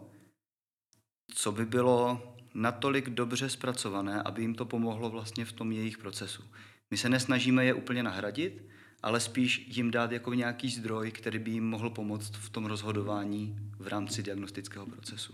[1.33, 6.43] co by bylo natolik dobře zpracované, aby jim to pomohlo vlastně v tom jejich procesu.
[6.91, 8.67] My se nesnažíme je úplně nahradit,
[9.03, 13.59] ale spíš jim dát jako nějaký zdroj, který by jim mohl pomoct v tom rozhodování
[13.79, 15.33] v rámci diagnostického procesu.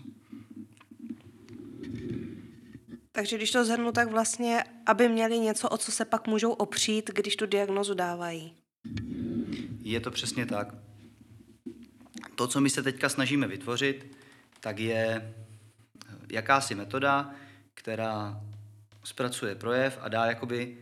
[3.20, 7.12] Takže když to zhrnu, tak vlastně, aby měli něco, o co se pak můžou opřít,
[7.16, 8.54] když tu diagnozu dávají.
[9.82, 10.76] Je to přesně tak.
[12.36, 14.18] To, co my se teďka snažíme vytvořit,
[14.60, 15.34] tak je
[16.32, 17.34] jakási metoda,
[17.74, 18.42] která
[19.04, 20.78] zpracuje projev a dá jakoby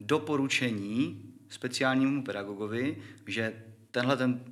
[0.00, 4.44] doporučení speciálnímu pedagogovi, že tenhle ten,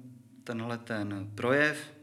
[0.45, 1.96] tenhle ten projev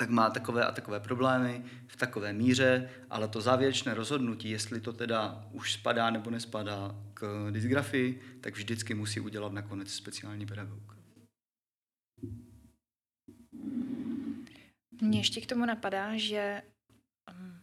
[0.00, 4.92] tak má takové a takové problémy v takové míře, ale to závěrečné rozhodnutí, jestli to
[4.92, 10.96] teda už spadá nebo nespadá k dysgrafii, tak vždycky musí udělat nakonec speciální pedagog.
[15.02, 16.62] Mně ještě k tomu napadá, že
[17.30, 17.60] um,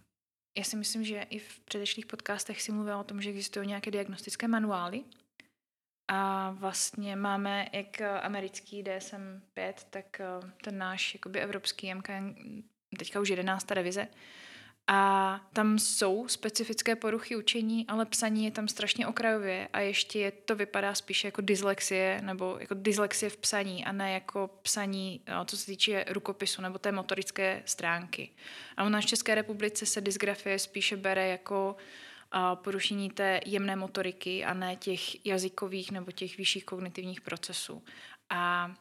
[0.58, 3.91] já si myslím, že i v předešlých podcastech si mluvila o tom, že existují nějaké
[3.91, 5.04] diagnostické manuály,
[6.08, 12.10] a vlastně máme jak americký DSM-5, tak eh, ten náš jakoby evropský MK,
[12.98, 14.08] teďka už jedenáctá revize.
[14.89, 20.32] A tam jsou specifické poruchy učení, ale psaní je tam strašně okrajově a ještě je,
[20.32, 25.46] to vypadá spíše jako dyslexie nebo jako dyslexie v psaní a ne jako psaní, eh,
[25.46, 28.30] co se týče rukopisu nebo té motorické stránky.
[28.78, 31.82] A u nás v České republice se dysgrafie spíše bere jako uh,
[32.55, 37.83] porušení té jemné motoriky a ne těch jazykových nebo těch vyšších kognitivních procesů.
[38.29, 38.71] A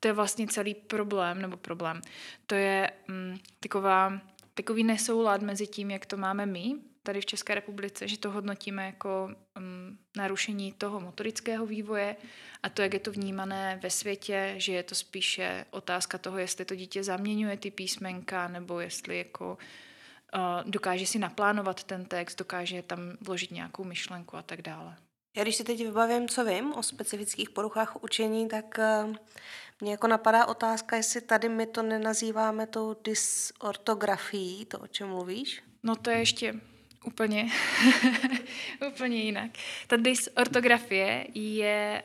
[0.00, 2.02] to je vlastně celý problém, nebo problém.
[2.46, 4.20] To je mm, taková,
[4.54, 8.86] takový nesoulad mezi tím, jak to máme my, tady v České republice, že to hodnotíme
[8.86, 12.16] jako um, narušení toho motorického vývoje
[12.62, 16.64] a to, jak je to vnímané ve světě, že je to spíše otázka toho, jestli
[16.64, 19.58] to dítě zaměňuje ty písmenka, nebo jestli jako
[20.64, 24.96] dokáže si naplánovat ten text, dokáže tam vložit nějakou myšlenku a tak dále.
[25.36, 29.14] Já když si teď vybavím, co vím o specifických poruchách učení, tak eh,
[29.80, 35.62] mě jako napadá otázka, jestli tady my to nenazýváme tou dysortografií, to, o čem mluvíš?
[35.82, 36.54] No to je ještě
[37.04, 37.50] úplně,
[38.92, 39.50] úplně jinak.
[39.86, 42.02] Ta dysortografie je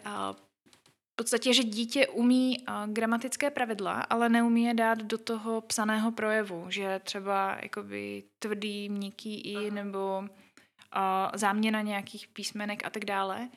[1.18, 6.66] podstatě, že dítě umí uh, gramatické pravidla, ale neumí je dát do toho psaného projevu,
[6.70, 10.28] že třeba jakoby tvrdý, měkký i nebo uh,
[11.34, 13.50] záměna nějakých písmenek a tak dále.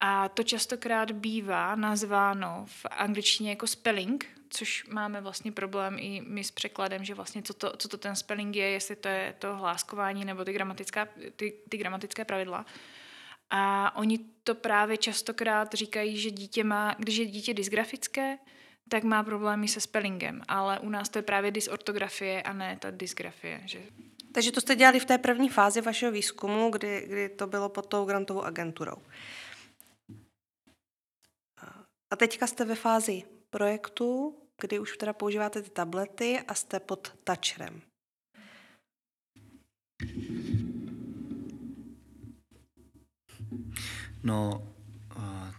[0.00, 6.44] A to častokrát bývá nazváno v angličtině jako spelling, což máme vlastně problém i my
[6.44, 9.56] s překladem, že vlastně co to, co to ten spelling je, jestli to je to
[9.56, 12.66] hláskování nebo ty, gramatická, ty, ty gramatické pravidla.
[13.50, 18.38] A oni to právě častokrát říkají, že dítě má, když je dítě dysgrafické,
[18.88, 22.90] tak má problémy se spellingem, ale u nás to je právě dysortografie a ne ta
[22.90, 23.60] dysgrafie.
[23.64, 23.82] Že...
[24.32, 27.86] Takže to jste dělali v té první fázi vašeho výzkumu, kdy, kdy to bylo pod
[27.86, 28.96] tou grantovou agenturou.
[32.10, 37.12] A teďka jste ve fázi projektu, kdy už teda používáte ty tablety a jste pod
[37.24, 37.82] toucherem.
[44.22, 44.72] No,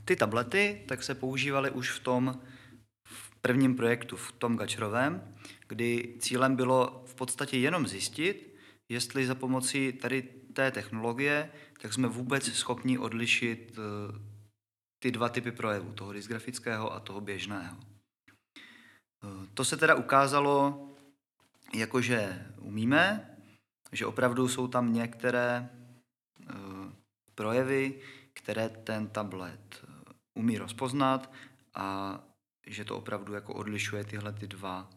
[0.05, 2.41] ty tablety tak se používaly už v tom
[3.05, 5.35] v prvním projektu, v tom Gačrovém,
[5.67, 8.55] kdy cílem bylo v podstatě jenom zjistit,
[8.89, 10.21] jestli za pomocí tady
[10.53, 14.19] té technologie, tak jsme vůbec schopni odlišit eh,
[14.99, 17.77] ty dva typy projevů, toho dysgrafického a toho běžného.
[17.77, 20.87] Eh, to se teda ukázalo,
[21.75, 23.35] jakože umíme,
[23.91, 25.69] že opravdu jsou tam některé
[27.39, 28.01] projevy,
[28.41, 31.31] které ten tablet eh, umí rozpoznat
[31.73, 32.19] a
[32.67, 34.89] že to opravdu jako odlišuje tyhle ty dva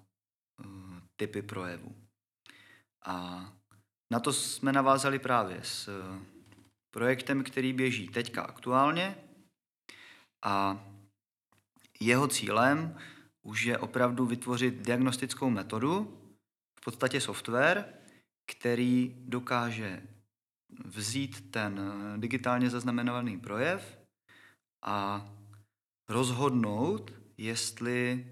[0.64, 1.96] uh, typy projevů.
[3.04, 3.46] A
[4.12, 6.22] na to jsme navázali právě s uh,
[6.90, 9.16] projektem, který běží teďka aktuálně
[10.44, 10.84] a
[12.00, 12.98] jeho cílem
[13.42, 16.18] už je opravdu vytvořit diagnostickou metodu,
[16.80, 17.84] v podstatě software,
[18.46, 20.02] který dokáže
[20.84, 23.98] vzít ten eh, digitálně zaznamenaný projev
[24.82, 25.28] a
[26.08, 28.26] rozhodnout, jestli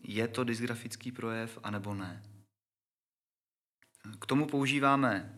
[0.00, 2.22] je to dysgrafický projev, anebo ne.
[4.20, 5.32] K tomu používáme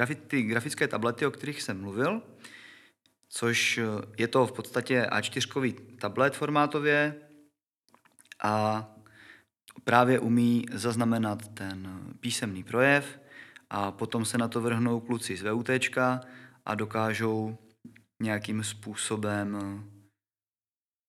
[0.00, 2.22] eh, ty grafické tablety, o kterých jsem mluvil,
[3.28, 3.84] což eh,
[4.18, 7.14] je to v podstatě A4 tablet formátově
[8.42, 8.86] a
[9.84, 13.23] právě umí zaznamenat ten písemný projev
[13.74, 15.68] a potom se na to vrhnou kluci z VUT
[16.66, 17.58] a dokážou
[18.22, 19.58] nějakým způsobem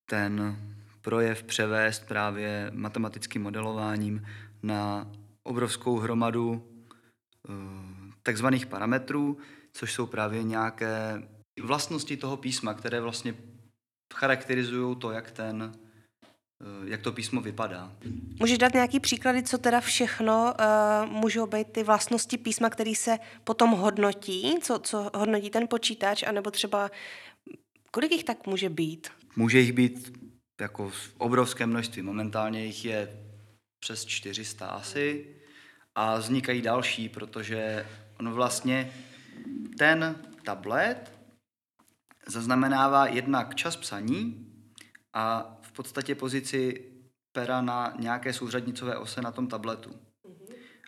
[0.10, 0.58] ten
[1.02, 4.28] projev převést právě matematickým modelováním
[4.64, 5.12] na
[5.44, 7.52] obrovskou hromadu eh,
[8.24, 9.38] takzvaných parametrů,
[9.74, 11.24] což jsou právě nějaké
[11.62, 13.36] vlastnosti toho písma, které vlastně
[14.14, 15.72] charakterizují to, jak ten
[16.86, 17.92] jak to písmo vypadá.
[18.40, 23.18] Můžeš dát nějaký příklady, co teda všechno uh, můžou být ty vlastnosti písma, který se
[23.44, 26.92] potom hodnotí, co, co hodnotí ten počítač, anebo třeba
[27.92, 29.08] kolik jich tak může být?
[29.36, 30.18] Může jich být
[30.62, 32.02] jako obrovské množství.
[32.02, 33.26] Momentálně jich je
[33.80, 35.36] přes 400 asi
[35.96, 37.88] a vznikají další, protože
[38.20, 38.94] on vlastně
[39.78, 41.12] ten tablet
[42.28, 44.48] zaznamenává jednak čas psaní
[45.14, 46.92] a v podstatě pozici
[47.32, 49.96] pera na nějaké souřadnicové ose na tom tabletu.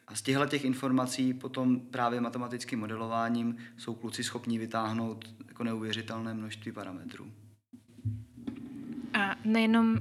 [0.08, 6.34] A z těchto těch informací potom právě matematickým modelováním jsou kluci schopni vytáhnout jako neuvěřitelné
[6.34, 7.32] množství parametrů.
[9.13, 9.97] A nejenom,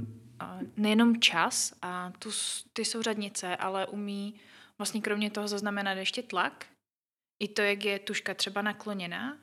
[0.77, 2.31] nejenom čas a tu,
[2.73, 4.35] ty souřadnice, ale umí
[4.79, 6.67] vlastně kromě toho zaznamenat ještě tlak,
[7.43, 9.39] i to, jak je tuška třeba nakloněná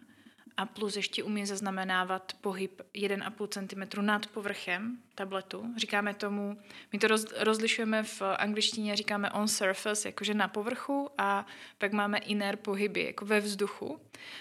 [0.58, 5.74] a plus ještě umí zaznamenávat pohyb 1,5 cm nad povrchem tabletu.
[5.78, 6.58] Říkáme tomu,
[6.92, 11.46] my to roz, rozlišujeme v angličtině, říkáme on surface, jakože na povrchu a
[11.78, 14.00] pak máme inner pohyby, jako ve vzduchu.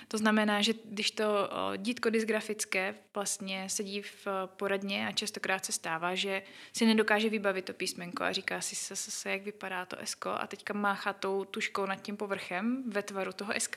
[0.08, 6.14] To znamená, že když to dítko dysgrafické vlastně sedí v poradně a častokrát se stává,
[6.14, 9.96] že si nedokáže vybavit to písmenko a říká si se, se, se jak vypadá to
[10.04, 13.76] SK a teďka máchá tou tuškou nad tím povrchem ve tvaru toho SK,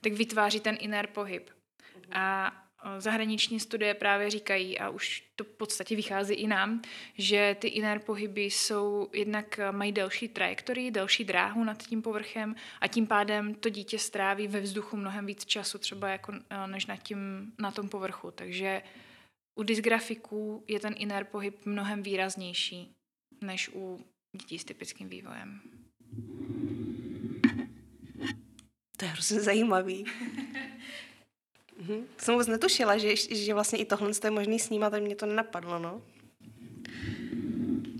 [0.00, 1.50] tak vytváří ten inner pohyb.
[2.12, 2.52] A
[2.98, 6.82] zahraniční studie právě říkají, a už to v podstatě vychází i nám,
[7.14, 12.88] že ty inner pohyby jsou jednak mají delší trajektorii, delší dráhu nad tím povrchem a
[12.88, 16.32] tím pádem to dítě stráví ve vzduchu mnohem víc času třeba jako,
[16.66, 18.30] než na, tím, na tom povrchu.
[18.30, 18.82] Takže
[19.54, 22.92] u dysgrafiků je ten inner pohyb mnohem výraznější
[23.40, 24.04] než u
[24.36, 25.60] dětí s typickým vývojem.
[28.96, 30.04] To je hrozně zajímavý.
[31.80, 32.04] Mhm.
[32.18, 35.78] Jsem vůbec netušila, že, že vlastně i tohle je možný snímat, a mě to nenapadlo,
[35.78, 36.02] no.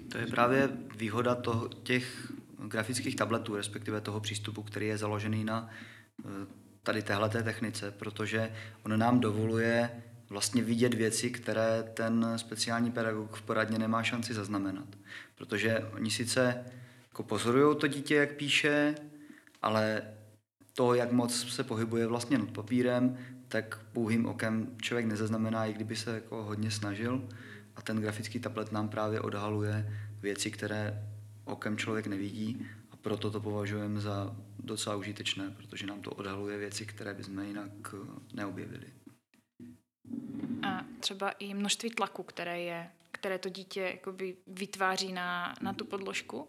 [0.08, 5.70] To je právě výhoda toho, těch grafických tabletů, respektive toho přístupu, který je založený na
[6.24, 6.28] eh,
[6.82, 13.42] tady téhleté technice, protože on nám dovoluje vlastně vidět věci, které ten speciální pedagog v
[13.42, 14.86] poradně nemá šanci zaznamenat.
[15.34, 16.64] Protože oni sice
[17.08, 18.94] jako pozorují to dítě, jak píše,
[19.62, 20.02] ale
[20.72, 25.96] to, jak moc se pohybuje vlastně nad papírem, tak pouhým okem člověk nezaznamená, i kdyby
[25.96, 27.28] se jako hodně snažil.
[27.76, 31.02] A ten grafický tablet nám právě odhaluje věci, které
[31.44, 36.86] okem člověk nevidí a proto to považujeme za docela užitečné, protože nám to odhaluje věci,
[36.86, 37.96] které bychom jinak eh,
[38.34, 38.86] neobjevili.
[40.62, 43.98] A třeba i množství tlaku, které je, které to dítě
[44.46, 46.48] vytváří na, na tu podložku.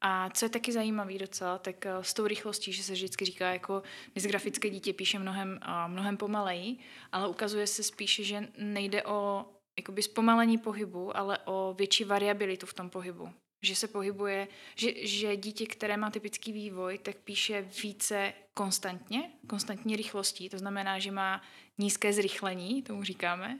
[0.00, 3.52] A co je taky zajímavý docela, tak eh, s tou rychlostí, že se vždycky říká,
[3.52, 3.82] jako
[4.14, 6.76] dysgrafické dítě píše mnohem, mnohem pomaleji,
[7.12, 9.46] ale ukazuje se spíše, že nejde o
[9.78, 13.32] jakoby zpomalení pohybu, ale o větší variabilitu v tom pohybu.
[13.62, 19.96] Že se pohybuje, že, že dítě, které má typický vývoj, tak píše více konstantně, konstantní
[19.96, 20.48] rychlostí.
[20.48, 21.42] To znamená, že má
[21.78, 23.58] nízké zrychlení, tomu říkáme,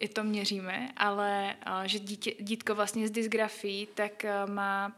[0.00, 4.92] i to měříme, ale že dítě, dítko vlastně z dysgrafií tak eh, má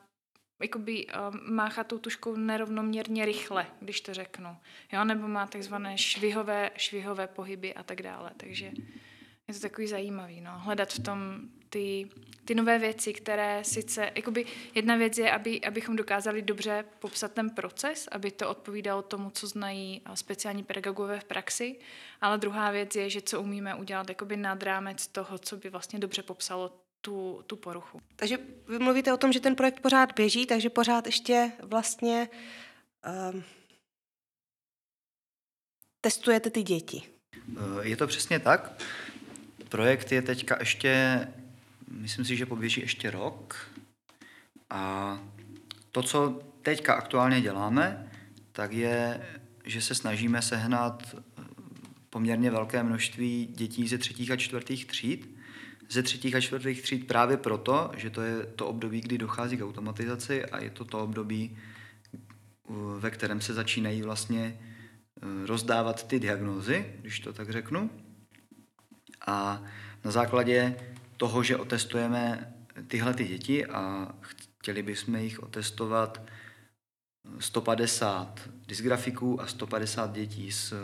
[0.61, 4.57] jakoby uh, máchá tou tuškou nerovnoměrně rychle, když to řeknu.
[4.93, 5.05] Jo?
[5.05, 8.31] Nebo má takzvané švihové, švihové pohyby a tak dále.
[8.37, 8.73] Takže
[9.49, 10.59] je to takový zajímavý, no.
[10.59, 12.09] Hledat v tom ty,
[12.45, 17.51] ty nové věci, které sice, jakoby jedna věc je, aby, abychom dokázali dobře popsat ten
[17.51, 21.79] proces, aby to odpovídalo tomu, co znají speciální pedagogové v praxi,
[22.21, 25.99] ale druhá věc je, že co umíme udělat jakoby nad rámec toho, co by vlastně
[25.99, 28.01] dobře popsalo tu, tu poruchu.
[28.17, 32.29] Takže vy mluvíte o tom, že ten projekt pořád běží, takže pořád ještě vlastně
[33.33, 33.43] um,
[36.01, 37.03] testujete ty děti.
[37.57, 38.83] Eh, je to přesně tak.
[39.69, 41.29] Projekt je teďka ještě,
[41.91, 43.71] myslím si, že poběží ještě rok.
[44.71, 45.19] A
[45.93, 48.13] to, co teďka aktuálně děláme,
[48.53, 49.27] tak je,
[49.65, 51.43] že se snažíme sehnat eh,
[52.11, 55.40] poměrně velké množství dětí ze třetích a čtvrtých tříd,
[55.91, 59.65] ze třetích a čtvrtých tříd právě proto, že to je to období, kdy dochází k
[59.65, 61.59] automatizaci a je to to období,
[62.99, 67.91] ve kterém se začínají vlastně e, rozdávat ty diagnózy, když to tak řeknu.
[69.27, 69.63] A
[70.05, 70.77] na základě
[71.17, 72.55] toho, že otestujeme
[72.89, 76.23] tyhle ty děti a chtěli bychom jich otestovat
[77.39, 80.75] 150 dysgrafiků a 150 dětí s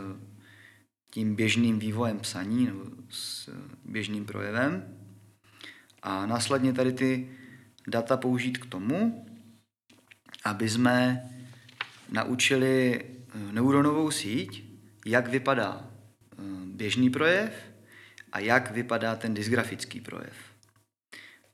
[1.11, 3.49] tím běžným vývojem psaní nebo s
[3.85, 4.97] běžným projevem,
[6.01, 7.29] a následně tady ty
[7.87, 9.25] data použít k tomu,
[10.43, 11.29] aby jsme
[12.09, 14.63] naučili eh, neuronovou síť,
[15.05, 16.35] jak vypadá eh,
[16.65, 17.51] běžný projev
[18.31, 20.33] a jak vypadá ten dysgrafický projev.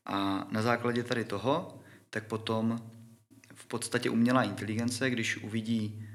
[0.05, 1.79] A na základě tady toho,
[2.09, 2.91] tak potom
[3.53, 6.07] v podstatě umělá inteligence, když uvidí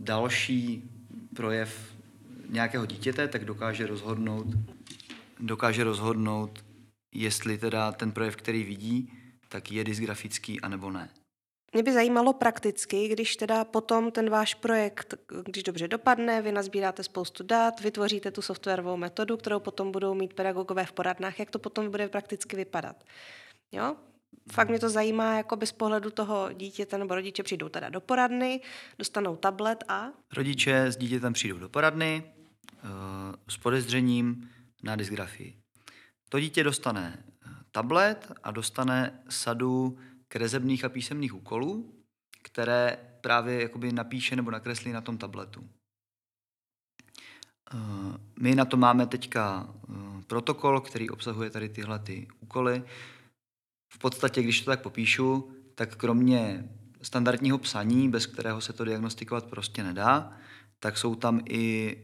[0.00, 0.90] další
[1.36, 1.95] projev
[2.48, 4.46] nějakého dítěte, tak dokáže rozhodnout,
[5.40, 6.64] dokáže rozhodnout,
[7.14, 9.12] jestli teda ten projev, který vidí,
[9.48, 11.08] tak je dysgrafický anebo ne.
[11.72, 17.02] Mě by zajímalo prakticky, když teda potom ten váš projekt, když dobře dopadne, vy nazbíráte
[17.02, 21.58] spoustu dat, vytvoříte tu softwarovou metodu, kterou potom budou mít pedagogové v poradnách, jak to
[21.58, 23.04] potom bude prakticky vypadat.
[23.72, 23.96] Jo?
[24.52, 28.60] Fakt mě to zajímá jako bez pohledu toho dítěte nebo rodiče přijdou teda do poradny,
[28.98, 30.08] dostanou tablet a...
[30.36, 32.35] Rodiče s dítětem přijdou do poradny
[33.48, 34.50] s podezřením
[34.82, 35.56] na dysgrafii.
[36.28, 39.98] To dítě dostane eh, tablet a dostane sadu
[40.28, 41.94] kresebných a písemných úkolů,
[42.42, 45.68] které právě jakoby napíše nebo nakreslí na tom tabletu.
[47.72, 47.76] Eh,
[48.40, 49.74] my na to máme teďka
[50.26, 52.84] protokol, který obsahuje tady tyhle ty úkoly
[53.92, 56.68] v podstatě, když to tak popíšu, tak kromě
[57.02, 60.32] standardního psaní, bez kterého se to diagnostikovat prostě nedá,
[60.80, 61.96] tak jsou tam i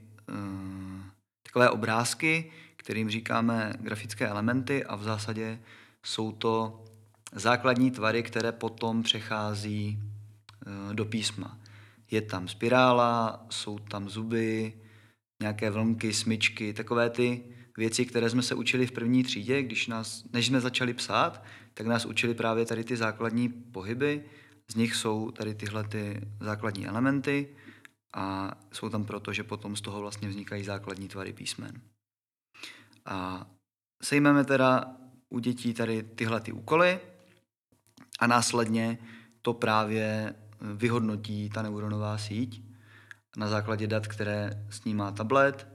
[1.43, 5.59] takové obrázky, kterým říkáme grafické elementy a v zásadě
[6.03, 6.85] jsou to
[7.33, 11.59] základní tvary, které potom přechází uh, do písma.
[12.11, 14.73] Je tam spirála, jsou tam zuby,
[15.43, 17.43] nějaké vlnky, smyčky, takové ty
[17.77, 21.87] věci, které jsme se učili v první třídě, když nás, než jsme začali psát, tak
[21.87, 24.25] nás učili právě tady ty základní pohyby.
[24.71, 27.49] Z nich jsou tady tyhle ty základní elementy
[28.13, 31.81] a jsou tam proto, že potom z toho vlastně vznikají základní tvary písmen.
[33.07, 33.47] A
[34.03, 34.97] sejmeme teda
[35.29, 37.01] u dětí tady tyhle ty úkoly
[38.19, 38.99] a následně
[39.43, 40.35] to právě
[40.75, 42.63] vyhodnotí ta neuronová síť
[43.37, 45.69] na základě dat, které snímá tablet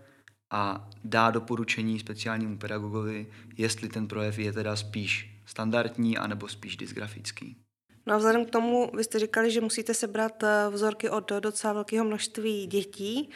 [0.51, 3.27] a dá doporučení speciálnímu pedagogovi,
[3.57, 7.66] jestli ten projev je teda spíš standardní anebo spíš dysgrafický.
[8.07, 11.73] No a vzhledem k tomu, vy jste říkali, že musíte sebrat eh, vzorky od docela
[11.73, 13.29] velkého množství dětí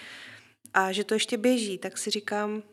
[0.73, 2.63] a že to ještě běží, tak si říkám,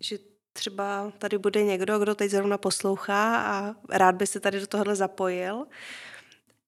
[0.00, 0.18] že
[0.52, 4.96] třeba tady bude někdo, kdo teď zrovna poslouchá a rád by se tady do tohohle
[4.96, 5.66] zapojil.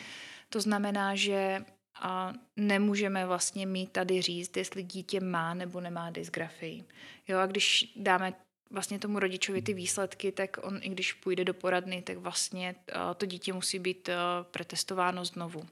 [0.50, 1.66] To znamená, že
[2.02, 6.84] a nemůžeme vlastně mít tady říct, jestli dítě má nebo nemá dysgrafii.
[7.28, 8.34] Jo, a když dáme
[8.70, 12.76] vlastně tomu rodičovi ty výsledky, tak on, i když půjde do poradny, tak vlastně
[13.18, 14.10] to dítě musí být
[14.52, 15.68] pretestováno znovu.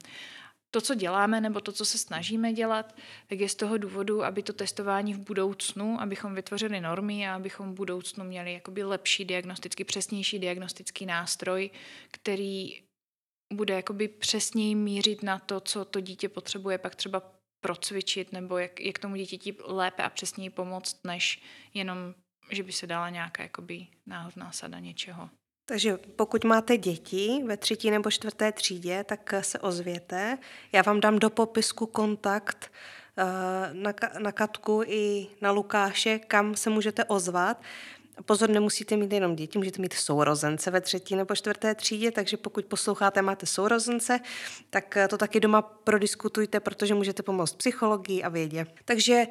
[0.71, 2.95] To, co děláme, nebo to, co se snažíme dělat,
[3.27, 7.71] tak je z toho důvodu, aby to testování v budoucnu, abychom vytvořili normy a abychom
[7.71, 11.69] v budoucnu měli jakoby lepší diagnostický, přesnější diagnostický nástroj,
[12.11, 12.81] který
[13.53, 17.21] bude jakoby přesněji mířit na to, co to dítě potřebuje pak třeba
[17.61, 21.41] procvičit nebo jak, jak tomu dítěti lépe a přesněji pomoct, než
[21.73, 21.97] jenom,
[22.51, 25.29] že by se dala nějaká jakoby náhodná sada něčeho.
[25.65, 30.37] Takže pokud máte děti ve třetí nebo čtvrté třídě, tak se ozvěte.
[30.71, 32.71] Já vám dám do popisku kontakt
[33.17, 33.23] eh,
[33.73, 37.61] na, na Katku i na Lukáše, kam se můžete ozvat.
[38.25, 42.65] Pozor, nemusíte mít jenom děti, můžete mít sourozence ve třetí nebo čtvrté třídě, takže pokud
[42.65, 44.19] posloucháte, máte sourozence,
[44.69, 48.65] tak to taky doma prodiskutujte, protože můžete pomoct psychologii a vědě.
[48.85, 49.27] Takže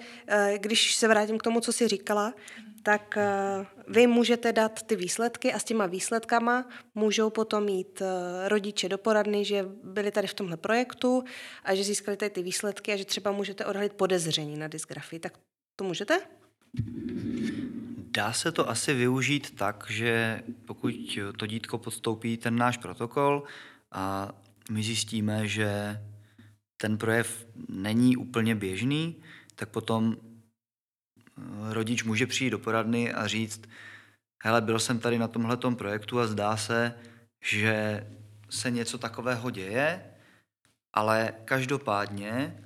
[0.57, 2.34] když se vrátím k tomu, co jsi říkala,
[2.82, 8.49] tak eh, vy můžete dát ty výsledky a s těma výsledkama můžou potom mít eh,
[8.49, 11.24] rodiče do poradny, že byli tady v tomhle projektu
[11.64, 15.20] a že získali tady ty výsledky a že třeba můžete odhalit podezření na dysgrafii.
[15.20, 15.32] Tak
[15.76, 16.20] to můžete?
[18.19, 20.95] Dá se to asi využít tak, že pokud
[21.37, 23.45] to dítko podstoupí ten náš protokol
[23.93, 24.33] a
[24.71, 26.01] my zjistíme, že
[26.77, 29.23] ten projev není úplně běžný,
[29.55, 30.16] tak potom
[31.71, 33.61] rodič může přijít do poradny a říct,
[34.45, 36.95] hele, byl jsem tady na tomhle projektu a zdá se,
[37.45, 38.07] že
[38.51, 40.05] se něco takového děje,
[40.93, 42.64] ale každopádně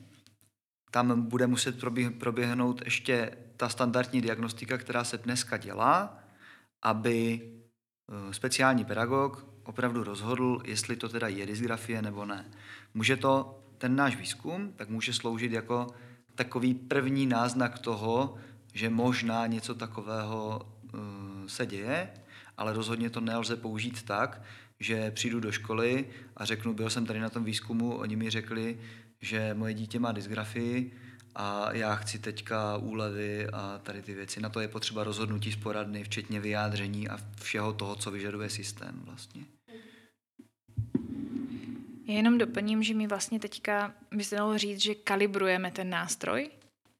[0.91, 1.81] tam bude muset
[2.19, 6.19] proběhnout ještě ta standardní diagnostika, která se dneska dělá,
[6.83, 12.51] aby eh, speciální pedagog opravdu rozhodl, jestli to teda je dysgrafie nebo ne.
[12.95, 15.87] Může to, ten náš výzkum, tak může sloužit jako
[16.35, 18.35] takový první náznak toho,
[18.75, 21.01] že možná něco takového uh,
[21.47, 22.11] se děje,
[22.57, 24.43] ale rozhodně to nelze použít tak,
[24.81, 26.07] že přijdu do školy
[26.37, 28.79] a řeknu, byl jsem tady na tom výzkumu, oni mi řekli,
[29.21, 30.99] že moje dítě má dysgrafii
[31.35, 34.41] a já chci teďka úlevy a tady ty věci.
[34.41, 39.03] Na to je potřeba rozhodnutí z poradny, včetně vyjádření a všeho toho, co vyžaduje systém
[39.05, 39.45] vlastně.
[42.07, 46.51] Já jenom doplním, že my vlastně teďka, by se dalo říct, že kalibrujeme ten nástroj,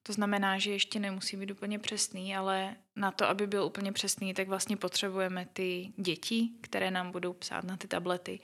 [0.03, 4.33] to znamená, že ještě nemusí být úplně přesný, ale na to, aby byl úplně přesný,
[4.33, 8.39] tak vlastně potřebujeme ty děti, které nám budou psát na ty tablety,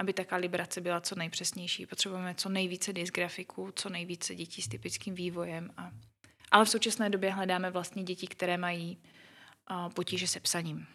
[0.00, 1.86] aby ta kalibrace byla co nejpřesnější.
[1.86, 5.70] Potřebujeme co nejvíce dysgrafiků, co nejvíce dětí s typickým vývojem.
[5.76, 5.90] A...
[6.50, 9.02] Ale v současné době hledáme vlastně děti, které mají
[9.94, 10.86] potíže se psaním.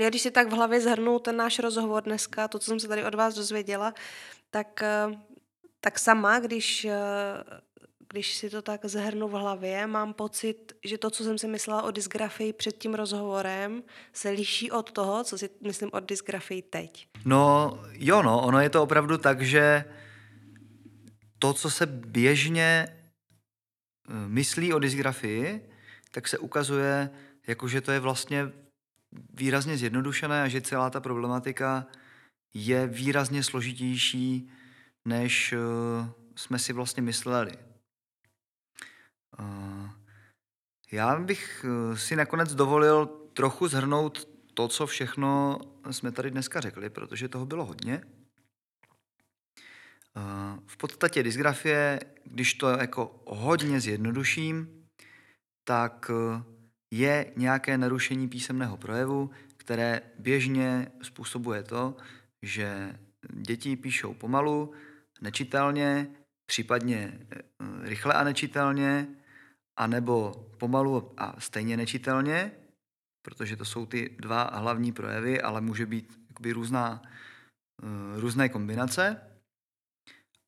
[0.00, 2.88] Já když si tak v hlavě zhrnu ten náš rozhovor dneska, to, co jsem se
[2.88, 3.94] tady od vás dozvěděla,
[4.50, 4.82] tak,
[5.80, 6.86] tak sama, když
[8.12, 11.82] když si to tak zhrnu v hlavě, mám pocit, že to, co jsem si myslela
[11.82, 13.82] o dysgrafii před tím rozhovorem,
[14.12, 17.08] se liší od toho, co si myslím o dysgrafii teď.
[17.24, 19.84] No jo, no, ono je to opravdu tak, že
[21.38, 25.70] to, co se běžně eh, myslí o dysgrafii,
[26.10, 27.10] tak se ukazuje,
[27.46, 28.52] jako že to je vlastně
[29.34, 31.86] výrazně zjednodušené a že celá ta problematika
[32.54, 34.50] je výrazně složitější,
[35.04, 35.58] než eh,
[36.36, 37.71] jsme si vlastně mysleli.
[40.92, 45.58] Já bych eh, si nakonec dovolil trochu zhrnout to, co všechno
[45.90, 48.02] jsme tady dneska řekli, protože toho bylo hodně.
[50.16, 54.84] Eh, v podstatě dysgrafie, když to jako hodně zjednoduším,
[55.64, 56.42] tak eh,
[56.90, 61.96] je nějaké narušení písemného projevu, které běžně způsobuje to,
[62.42, 62.98] že
[63.32, 64.72] děti píšou pomalu,
[65.20, 66.06] nečitelně,
[66.46, 67.18] případně
[67.82, 69.08] rychle a nečitelně,
[69.76, 72.52] anebo pomalu a stejně nečitelně,
[73.22, 77.02] protože to jsou ty dva hlavní projevy, ale může být jakoby různá,
[77.82, 79.20] eh, různé kombinace.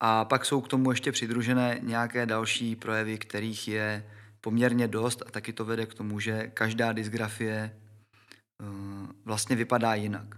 [0.00, 4.10] A pak jsou k tomu ještě přidružené nějaké další projevy, kterých je
[4.40, 7.80] poměrně dost a taky to vede k tomu, že každá dysgrafie
[8.62, 8.66] eh,
[9.24, 10.36] vlastně vypadá jinak.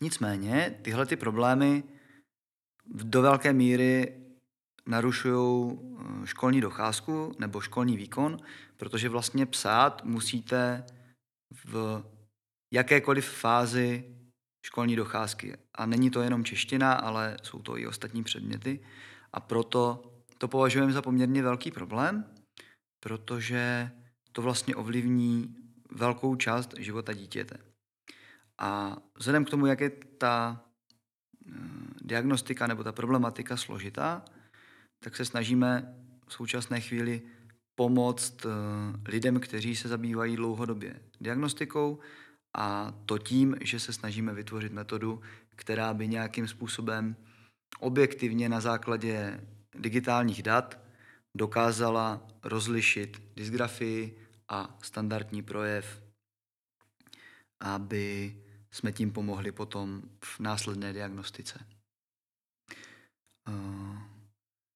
[0.00, 1.82] Nicméně tyhle ty problémy
[2.86, 4.19] do velké míry
[4.86, 8.36] narušují eh, školní docházku nebo školní výkon,
[8.76, 10.84] protože vlastně psát musíte
[11.64, 12.04] v
[12.72, 14.16] jakékoliv fázi
[14.66, 15.56] školní docházky.
[15.74, 18.80] A není to jenom čeština, ale jsou to i ostatní předměty.
[19.32, 20.02] A proto
[20.38, 22.24] to považujeme za poměrně velký problém,
[23.00, 23.90] protože
[24.32, 25.56] to vlastně ovlivní
[25.90, 27.56] velkou část života dítěte.
[28.58, 30.64] A vzhledem k tomu, jak je ta
[31.46, 31.52] eh,
[32.00, 34.24] diagnostika nebo ta problematika složitá,
[35.04, 35.94] tak se snažíme
[36.26, 37.22] v současné chvíli
[37.74, 38.48] pomoct eh,
[39.10, 41.98] lidem, kteří se zabývají dlouhodobě diagnostikou
[42.56, 45.20] a to tím, že se snažíme vytvořit metodu,
[45.56, 47.16] která by nějakým způsobem
[47.78, 49.40] objektivně na základě
[49.74, 50.78] digitálních dat
[51.36, 56.02] dokázala rozlišit dysgrafii a standardní projev,
[57.60, 58.36] aby
[58.70, 61.66] jsme tím pomohli potom v následné diagnostice.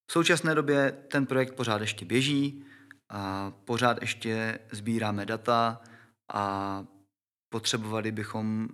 [0.06, 2.64] V současné době ten projekt pořád ještě běží,
[3.08, 5.80] a pořád ještě sbíráme data
[6.32, 6.84] a
[7.48, 8.68] potřebovali bychom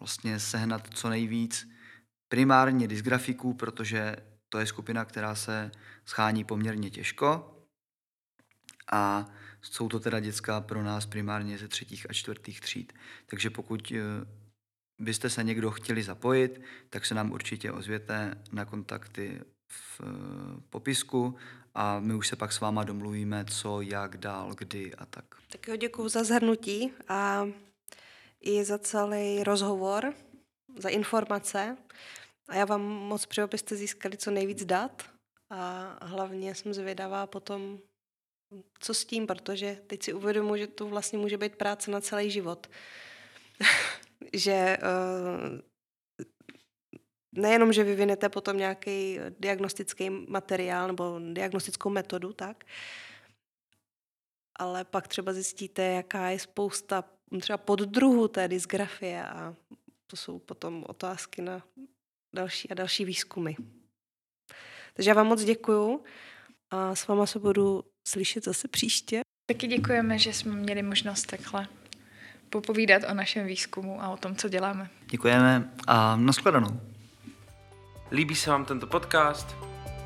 [0.00, 1.68] vlastně sehnat co nejvíc
[2.28, 4.16] primárně dysgrafiků, protože
[4.48, 5.70] to je skupina, která se
[6.04, 7.52] schání poměrně těžko.
[8.92, 9.26] A
[9.70, 12.92] Jsou to teda děcka pro nás primárně ze třetích a čtvrtých tříd.
[13.26, 14.00] Takže pokud eh,
[14.98, 21.36] byste se někdo chtěli zapojit, tak se nám určitě ozvěte na kontakty v eh, popisku
[21.74, 25.24] a my už se pak s váma domluvíme, co, jak, dál, kdy a tak.
[25.48, 27.48] Tak jo, děkuji za zhrnutí a
[28.40, 30.14] i za celý rozhovor,
[30.78, 31.76] za informace.
[32.48, 35.02] A já vám moc přeju, abyste získali co nejvíc dat
[35.50, 37.78] a hlavně jsem zvědavá potom,
[38.80, 42.30] co s tím, protože teď si uvědomuji, že to vlastně může být práce na celý
[42.30, 42.66] život.
[44.32, 45.60] že uh,
[47.36, 52.64] nejenom, že vyvinete potom nějaký diagnostický materiál nebo diagnostickou metodu, tak,
[54.58, 57.04] ale pak třeba zjistíte, jaká je spousta
[57.40, 59.54] třeba poddruhů té dysgrafie a
[60.06, 61.62] to jsou potom otázky na
[62.34, 63.52] další a další výzkumy.
[64.94, 66.04] Takže já vám moc děkuju
[66.70, 69.20] a s váma se budu slyšet zase příště.
[69.46, 71.68] Taky děkujeme, že jsme měli možnost takhle
[72.50, 74.90] popovídat o našem výzkumu a o tom, co děláme.
[75.06, 76.80] Děkujeme a nashledanou.
[78.12, 79.56] Líbí se vám tento podcast?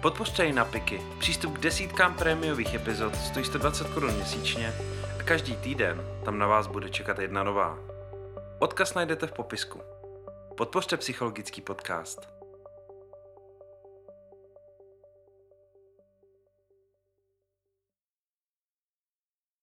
[0.03, 1.01] Podpořte ji na Piky.
[1.18, 4.74] Přístup k desítkám prémiových epizod stojí 120 korun měsíčně
[5.20, 7.78] a každý týden tam na vás bude čekat jedna nová.
[8.59, 9.80] Odkaz najdete v popisku.
[10.57, 12.39] Podpořte psychologický podcast.